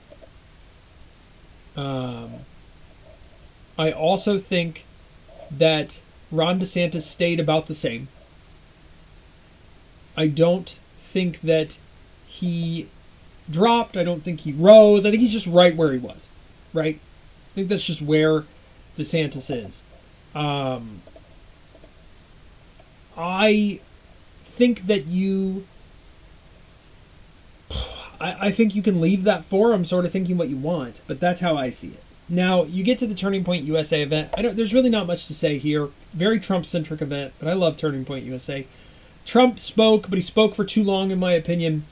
Um, 1.77 2.31
I 3.79 3.93
also 3.93 4.39
think 4.39 4.83
that 5.49 5.99
Ron 6.33 6.59
DeSantis 6.59 7.03
stayed 7.03 7.39
about 7.39 7.67
the 7.67 7.73
same. 7.73 8.09
I 10.17 10.27
don't 10.27 10.75
think 11.13 11.39
that 11.41 11.77
he 12.27 12.87
dropped. 13.49 13.95
I 13.95 14.03
don't 14.03 14.21
think 14.21 14.41
he 14.41 14.51
rose. 14.51 15.05
I 15.05 15.11
think 15.11 15.21
he's 15.21 15.31
just 15.31 15.47
right 15.47 15.73
where 15.73 15.93
he 15.93 15.97
was. 15.97 16.27
Right? 16.73 16.99
I 16.99 17.55
think 17.55 17.69
that's 17.69 17.85
just 17.85 18.01
where 18.01 18.43
DeSantis 18.97 19.49
is. 19.49 19.81
Um, 20.35 21.01
I 23.17 23.79
think 24.57 24.87
that 24.87 25.05
you. 25.05 25.65
I, 28.19 28.47
I 28.47 28.51
think 28.51 28.75
you 28.75 28.81
can 28.81 28.99
leave 28.99 29.23
that 29.23 29.45
forum 29.45 29.85
sort 29.85 30.03
of 30.03 30.11
thinking 30.11 30.37
what 30.37 30.49
you 30.49 30.57
want, 30.57 30.99
but 31.07 31.21
that's 31.21 31.39
how 31.39 31.55
I 31.55 31.71
see 31.71 31.87
it. 31.87 32.03
Now 32.29 32.63
you 32.63 32.83
get 32.83 32.99
to 32.99 33.07
the 33.07 33.15
Turning 33.15 33.43
Point 33.43 33.65
USA 33.65 34.03
event. 34.03 34.29
I 34.35 34.41
don't. 34.41 34.55
There's 34.55 34.73
really 34.73 34.89
not 34.89 35.07
much 35.07 35.27
to 35.27 35.33
say 35.33 35.57
here. 35.57 35.89
Very 36.13 36.39
Trump-centric 36.39 37.01
event, 37.01 37.33
but 37.39 37.47
I 37.47 37.53
love 37.53 37.77
Turning 37.77 38.05
Point 38.05 38.25
USA. 38.25 38.67
Trump 39.25 39.59
spoke, 39.59 40.09
but 40.09 40.17
he 40.17 40.21
spoke 40.21 40.55
for 40.55 40.63
too 40.63 40.83
long, 40.83 41.11
in 41.11 41.19
my 41.19 41.33
opinion. 41.33 41.85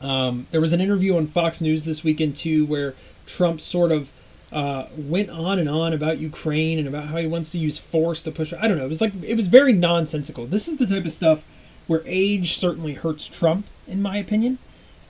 Um, 0.00 0.46
there 0.50 0.60
was 0.60 0.72
an 0.72 0.80
interview 0.80 1.16
on 1.16 1.28
Fox 1.28 1.60
News 1.60 1.84
this 1.84 2.02
weekend 2.02 2.36
too, 2.36 2.66
where 2.66 2.94
Trump 3.26 3.60
sort 3.60 3.92
of 3.92 4.08
uh, 4.50 4.86
went 4.96 5.30
on 5.30 5.58
and 5.58 5.68
on 5.68 5.92
about 5.92 6.18
Ukraine 6.18 6.78
and 6.78 6.88
about 6.88 7.06
how 7.06 7.16
he 7.16 7.26
wants 7.26 7.48
to 7.50 7.58
use 7.58 7.78
force 7.78 8.22
to 8.22 8.32
push. 8.32 8.52
I 8.52 8.68
don't 8.68 8.78
know. 8.78 8.84
It 8.84 8.88
was 8.88 9.00
like 9.00 9.12
it 9.22 9.36
was 9.36 9.46
very 9.46 9.72
nonsensical. 9.72 10.46
This 10.46 10.66
is 10.66 10.76
the 10.76 10.86
type 10.86 11.04
of 11.04 11.12
stuff 11.12 11.44
where 11.86 12.02
age 12.04 12.58
certainly 12.58 12.94
hurts 12.94 13.26
Trump, 13.26 13.66
in 13.86 14.02
my 14.02 14.16
opinion. 14.16 14.58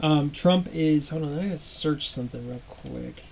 Um, 0.00 0.30
Trump 0.30 0.68
is. 0.72 1.08
Hold 1.08 1.24
on, 1.24 1.38
I 1.38 1.44
gotta 1.44 1.58
search 1.58 2.10
something 2.10 2.46
real 2.46 2.60
quick. 2.68 3.24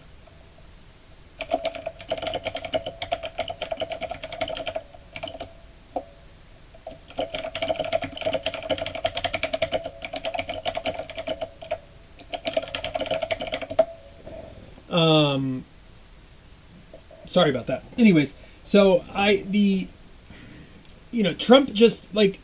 Um, 14.90 15.64
sorry 17.26 17.50
about 17.50 17.66
that. 17.66 17.85
Anyways, 17.96 18.33
so 18.64 19.05
I 19.12 19.37
the 19.48 19.88
you 21.11 21.22
know 21.22 21.35
Trump 21.35 21.72
just 21.72 22.12
like 22.14 22.38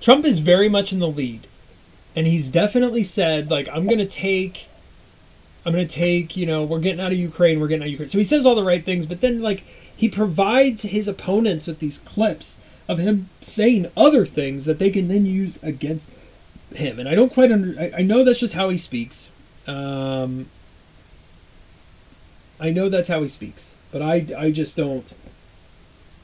Trump 0.00 0.24
is 0.24 0.40
very 0.40 0.68
much 0.68 0.92
in 0.92 0.98
the 0.98 1.08
lead, 1.08 1.46
and 2.16 2.26
he's 2.26 2.48
definitely 2.48 3.04
said 3.04 3.50
like 3.50 3.68
I'm 3.68 3.86
gonna 3.86 4.06
take. 4.06 4.66
I'm 5.64 5.72
gonna 5.72 5.86
take, 5.86 6.36
you 6.36 6.44
know, 6.44 6.64
we're 6.64 6.80
getting 6.80 6.98
out 6.98 7.12
of 7.12 7.18
Ukraine, 7.18 7.60
we're 7.60 7.68
getting 7.68 7.82
out 7.82 7.86
of 7.86 7.92
Ukraine. 7.92 8.08
So 8.08 8.18
he 8.18 8.24
says 8.24 8.44
all 8.44 8.56
the 8.56 8.64
right 8.64 8.84
things, 8.84 9.06
but 9.06 9.20
then 9.20 9.40
like 9.40 9.62
he 9.96 10.08
provides 10.08 10.82
his 10.82 11.06
opponents 11.06 11.68
with 11.68 11.78
these 11.78 11.98
clips 11.98 12.56
of 12.88 12.98
him 12.98 13.28
saying 13.40 13.88
other 13.96 14.26
things 14.26 14.64
that 14.64 14.80
they 14.80 14.90
can 14.90 15.06
then 15.06 15.24
use 15.24 15.62
against 15.62 16.06
him. 16.74 16.98
And 16.98 17.08
I 17.08 17.14
don't 17.14 17.32
quite 17.32 17.52
under. 17.52 17.78
I, 17.80 17.92
I 17.98 18.02
know 18.02 18.24
that's 18.24 18.40
just 18.40 18.54
how 18.54 18.68
he 18.68 18.78
speaks. 18.78 19.28
Um, 19.66 20.46
I 22.62 22.70
know 22.70 22.88
that's 22.88 23.08
how 23.08 23.20
he 23.22 23.28
speaks, 23.28 23.72
but 23.90 24.02
I, 24.02 24.24
I 24.38 24.52
just 24.52 24.76
don't. 24.76 25.04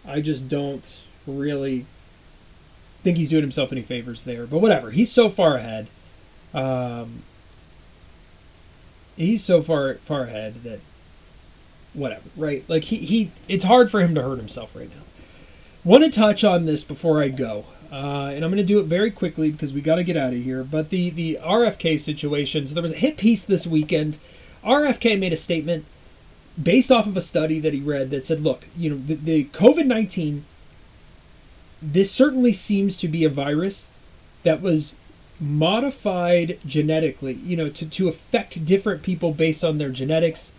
I 0.07 0.21
just 0.21 0.49
don't 0.49 0.85
really 1.27 1.85
think 3.03 3.17
he's 3.17 3.29
doing 3.29 3.43
himself 3.43 3.73
any 3.73 3.83
favors 3.83 4.23
there. 4.23 4.47
But 4.47 4.61
whatever, 4.61 4.93
he's 4.93 5.11
so 5.11 5.31
far 5.31 5.57
ahead. 5.57 5.89
Um, 6.55 7.25
he's 9.17 9.43
so 9.43 9.63
far 9.63 9.95
far 9.95 10.23
ahead 10.23 10.63
that 10.63 10.79
whatever, 11.93 12.23
right? 12.37 12.65
Like 12.69 12.85
he, 12.85 12.99
he 12.99 13.33
it's 13.49 13.65
hard 13.65 13.91
for 13.91 14.01
him 14.01 14.15
to 14.15 14.23
hurt 14.23 14.39
himself 14.39 14.77
right 14.77 14.89
now. 14.89 15.03
Want 15.83 16.05
to 16.05 16.11
touch 16.11 16.45
on 16.45 16.67
this 16.67 16.85
before 16.85 17.21
I 17.21 17.31
go, 17.31 17.65
uh, 17.91 18.31
and 18.33 18.45
I'm 18.45 18.53
going 18.53 18.59
to 18.59 18.63
do 18.63 18.79
it 18.79 18.85
very 18.85 19.11
quickly 19.11 19.51
because 19.51 19.73
we 19.73 19.81
got 19.81 19.97
to 19.97 20.05
get 20.05 20.17
out 20.17 20.33
of 20.33 20.41
here. 20.41 20.63
But 20.63 20.91
the 20.91 21.11
the 21.11 21.41
RFK 21.43 21.99
situation. 21.99 22.69
So 22.69 22.75
there 22.75 22.83
was 22.83 22.93
a 22.93 22.97
hit 22.97 23.17
piece 23.17 23.43
this 23.43 23.67
weekend. 23.67 24.19
RFK 24.65 25.19
made 25.19 25.33
a 25.33 25.37
statement 25.37 25.85
based 26.61 26.91
off 26.91 27.07
of 27.07 27.17
a 27.17 27.21
study 27.21 27.61
that 27.61 27.73
he 27.73 27.81
read 27.81 28.11
that 28.11 28.27
said, 28.27 28.41
look, 28.41 28.65
you 28.77 28.91
know, 28.91 28.97
the, 28.97 29.15
the 29.15 29.45
COVID 29.47 29.87
19, 29.87 30.45
this 31.81 32.11
certainly 32.11 32.53
seems 32.53 32.97
to 32.97 33.09
be 33.09 33.25
a 33.25 33.29
virus 33.29 33.87
that 34.43 34.61
was 34.61 34.95
modified 35.41 36.59
genetically, 36.67 37.35
you 37.35 37.57
know, 37.57 37.69
to, 37.69 37.89
to 37.89 38.09
affect 38.09 38.67
different 38.67 39.03
people 39.03 39.33
based 39.33 39.63
on 39.63 39.79
their 39.79 39.91
genetics. 39.91 40.51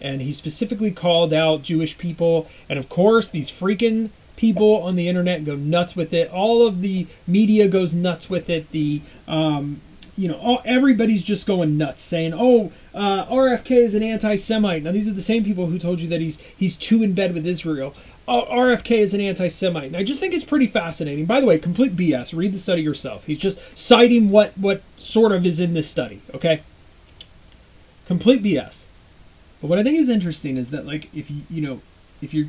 And 0.00 0.20
he 0.20 0.32
specifically 0.32 0.90
called 0.90 1.32
out 1.32 1.62
Jewish 1.62 1.96
people. 1.96 2.48
And 2.68 2.78
of 2.78 2.88
course, 2.88 3.28
these 3.28 3.50
freaking 3.50 4.10
people 4.36 4.82
on 4.82 4.96
the 4.96 5.08
internet 5.08 5.44
go 5.44 5.56
nuts 5.56 5.94
with 5.94 6.12
it. 6.12 6.30
All 6.30 6.66
of 6.66 6.80
the 6.80 7.06
media 7.26 7.68
goes 7.68 7.92
nuts 7.92 8.28
with 8.30 8.48
it. 8.48 8.70
The, 8.70 9.02
um, 9.28 9.80
you 10.20 10.28
know, 10.28 10.34
all, 10.34 10.60
everybody's 10.66 11.22
just 11.22 11.46
going 11.46 11.78
nuts 11.78 12.02
saying, 12.02 12.34
oh, 12.36 12.70
uh, 12.94 13.24
RFK 13.24 13.70
is 13.70 13.94
an 13.94 14.02
anti-Semite. 14.02 14.82
Now 14.82 14.92
these 14.92 15.08
are 15.08 15.14
the 15.14 15.22
same 15.22 15.44
people 15.44 15.66
who 15.66 15.78
told 15.78 15.98
you 15.98 16.08
that 16.08 16.20
he's 16.20 16.38
he's 16.58 16.76
too 16.76 17.02
in 17.02 17.14
bed 17.14 17.32
with 17.32 17.46
Israel. 17.46 17.94
Uh, 18.28 18.44
RFK 18.44 18.98
is 18.98 19.14
an 19.14 19.22
anti-Semite. 19.22 19.86
And 19.86 19.96
I 19.96 20.04
just 20.04 20.20
think 20.20 20.34
it's 20.34 20.44
pretty 20.44 20.66
fascinating. 20.66 21.24
By 21.24 21.40
the 21.40 21.46
way, 21.46 21.58
complete 21.58 21.96
BS. 21.96 22.36
Read 22.36 22.52
the 22.52 22.58
study 22.58 22.82
yourself. 22.82 23.24
He's 23.24 23.38
just 23.38 23.58
citing 23.74 24.28
what 24.28 24.52
what 24.58 24.82
sort 24.98 25.32
of 25.32 25.46
is 25.46 25.58
in 25.58 25.72
this 25.72 25.88
study. 25.88 26.20
Okay. 26.34 26.60
Complete 28.06 28.42
BS. 28.42 28.80
But 29.62 29.68
what 29.68 29.78
I 29.78 29.82
think 29.82 29.98
is 29.98 30.10
interesting 30.10 30.58
is 30.58 30.68
that 30.68 30.84
like 30.84 31.08
if 31.14 31.30
you 31.30 31.44
you 31.48 31.62
know 31.62 31.80
if 32.20 32.34
you're 32.34 32.48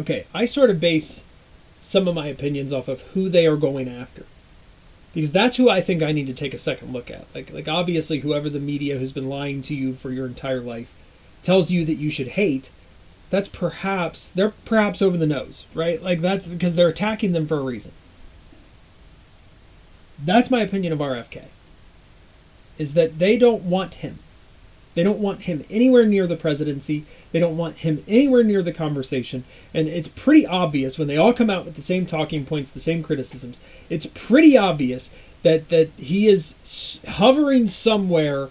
okay, 0.00 0.24
I 0.32 0.46
sort 0.46 0.70
of 0.70 0.80
base 0.80 1.20
some 1.82 2.08
of 2.08 2.14
my 2.14 2.28
opinions 2.28 2.72
off 2.72 2.88
of 2.88 3.02
who 3.12 3.28
they 3.28 3.46
are 3.46 3.56
going 3.56 3.86
after 3.86 4.24
because 5.16 5.32
that's 5.32 5.56
who 5.56 5.70
I 5.70 5.80
think 5.80 6.02
I 6.02 6.12
need 6.12 6.26
to 6.26 6.34
take 6.34 6.52
a 6.52 6.58
second 6.58 6.92
look 6.92 7.10
at. 7.10 7.24
Like 7.34 7.50
like 7.50 7.68
obviously 7.68 8.18
whoever 8.18 8.50
the 8.50 8.60
media 8.60 8.98
who's 8.98 9.12
been 9.12 9.30
lying 9.30 9.62
to 9.62 9.74
you 9.74 9.94
for 9.94 10.10
your 10.10 10.26
entire 10.26 10.60
life 10.60 10.92
tells 11.42 11.70
you 11.70 11.86
that 11.86 11.94
you 11.94 12.10
should 12.10 12.28
hate, 12.28 12.68
that's 13.30 13.48
perhaps 13.48 14.28
they're 14.34 14.52
perhaps 14.66 15.00
over 15.00 15.16
the 15.16 15.26
nose, 15.26 15.64
right? 15.72 16.02
Like 16.02 16.20
that's 16.20 16.44
because 16.44 16.74
they're 16.74 16.88
attacking 16.88 17.32
them 17.32 17.48
for 17.48 17.56
a 17.56 17.62
reason. 17.62 17.92
That's 20.22 20.50
my 20.50 20.60
opinion 20.60 20.92
of 20.92 20.98
RFK. 20.98 21.44
Is 22.76 22.92
that 22.92 23.18
they 23.18 23.38
don't 23.38 23.62
want 23.62 23.94
him. 23.94 24.18
They 24.96 25.04
don't 25.04 25.20
want 25.20 25.42
him 25.42 25.64
anywhere 25.68 26.06
near 26.06 26.26
the 26.26 26.36
presidency. 26.36 27.04
They 27.30 27.38
don't 27.38 27.58
want 27.58 27.76
him 27.76 28.02
anywhere 28.08 28.42
near 28.42 28.62
the 28.62 28.72
conversation. 28.72 29.44
And 29.74 29.86
it's 29.86 30.08
pretty 30.08 30.46
obvious 30.46 30.98
when 30.98 31.06
they 31.06 31.18
all 31.18 31.34
come 31.34 31.50
out 31.50 31.66
with 31.66 31.76
the 31.76 31.82
same 31.82 32.06
talking 32.06 32.46
points, 32.46 32.70
the 32.70 32.80
same 32.80 33.02
criticisms, 33.02 33.60
it's 33.90 34.06
pretty 34.06 34.56
obvious 34.56 35.10
that 35.42 35.68
that 35.68 35.90
he 35.96 36.28
is 36.28 36.98
hovering 37.06 37.68
somewhere 37.68 38.48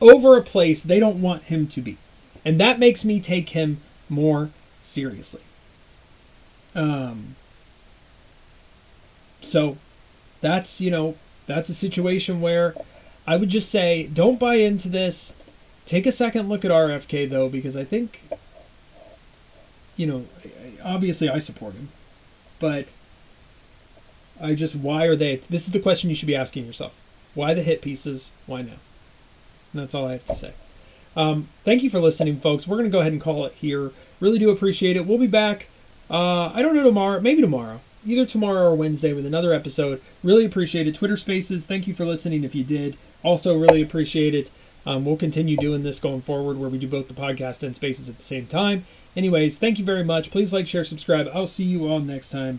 over 0.00 0.36
a 0.36 0.42
place 0.42 0.82
they 0.82 1.00
don't 1.00 1.20
want 1.20 1.42
him 1.44 1.66
to 1.66 1.82
be, 1.82 1.98
and 2.44 2.58
that 2.58 2.78
makes 2.78 3.04
me 3.04 3.20
take 3.20 3.50
him 3.50 3.80
more 4.08 4.48
seriously. 4.82 5.42
Um. 6.74 7.34
So, 9.42 9.76
that's 10.40 10.80
you 10.80 10.90
know 10.90 11.16
that's 11.46 11.68
a 11.68 11.74
situation 11.74 12.40
where 12.40 12.74
I 13.26 13.36
would 13.36 13.50
just 13.50 13.68
say 13.68 14.04
don't 14.04 14.38
buy 14.38 14.54
into 14.54 14.88
this. 14.88 15.32
Take 15.90 16.06
a 16.06 16.12
second 16.12 16.48
look 16.48 16.64
at 16.64 16.70
RFK 16.70 17.28
though, 17.28 17.48
because 17.48 17.76
I 17.76 17.82
think 17.82 18.22
you 19.96 20.06
know 20.06 20.24
obviously 20.84 21.28
I 21.28 21.40
support 21.40 21.74
him, 21.74 21.88
but 22.60 22.86
I 24.40 24.54
just 24.54 24.76
why 24.76 25.06
are 25.06 25.16
they? 25.16 25.40
This 25.50 25.66
is 25.66 25.72
the 25.72 25.80
question 25.80 26.08
you 26.08 26.14
should 26.14 26.28
be 26.28 26.36
asking 26.36 26.64
yourself. 26.64 26.94
Why 27.34 27.54
the 27.54 27.64
hit 27.64 27.82
pieces? 27.82 28.30
Why 28.46 28.62
now? 28.62 28.78
And 29.72 29.82
that's 29.82 29.92
all 29.92 30.06
I 30.06 30.12
have 30.12 30.26
to 30.28 30.36
say. 30.36 30.52
Um, 31.16 31.48
thank 31.64 31.82
you 31.82 31.90
for 31.90 31.98
listening, 31.98 32.36
folks. 32.36 32.68
We're 32.68 32.76
going 32.76 32.88
to 32.88 32.92
go 32.92 33.00
ahead 33.00 33.10
and 33.10 33.20
call 33.20 33.44
it 33.44 33.54
here. 33.54 33.90
Really 34.20 34.38
do 34.38 34.50
appreciate 34.50 34.96
it. 34.96 35.08
We'll 35.08 35.18
be 35.18 35.26
back. 35.26 35.66
Uh, 36.08 36.52
I 36.54 36.62
don't 36.62 36.76
know 36.76 36.84
tomorrow, 36.84 37.20
maybe 37.20 37.40
tomorrow, 37.40 37.80
either 38.06 38.26
tomorrow 38.26 38.70
or 38.70 38.76
Wednesday 38.76 39.12
with 39.12 39.26
another 39.26 39.52
episode. 39.52 40.00
Really 40.22 40.44
appreciate 40.44 40.86
it. 40.86 40.94
Twitter 40.94 41.16
Spaces. 41.16 41.64
Thank 41.64 41.88
you 41.88 41.94
for 41.94 42.04
listening. 42.04 42.44
If 42.44 42.54
you 42.54 42.62
did, 42.62 42.96
also 43.24 43.58
really 43.58 43.82
appreciate 43.82 44.36
it. 44.36 44.52
Um, 44.84 45.04
we'll 45.04 45.16
continue 45.16 45.56
doing 45.56 45.82
this 45.82 45.98
going 45.98 46.22
forward, 46.22 46.58
where 46.58 46.68
we 46.68 46.78
do 46.78 46.88
both 46.88 47.08
the 47.08 47.14
podcast 47.14 47.62
and 47.62 47.76
Spaces 47.76 48.08
at 48.08 48.18
the 48.18 48.24
same 48.24 48.46
time. 48.46 48.84
Anyways, 49.16 49.56
thank 49.56 49.78
you 49.78 49.84
very 49.84 50.04
much. 50.04 50.30
Please 50.30 50.52
like, 50.52 50.66
share, 50.66 50.84
subscribe. 50.84 51.28
I'll 51.32 51.46
see 51.46 51.64
you 51.64 51.88
all 51.88 52.00
next 52.00 52.30
time. 52.30 52.58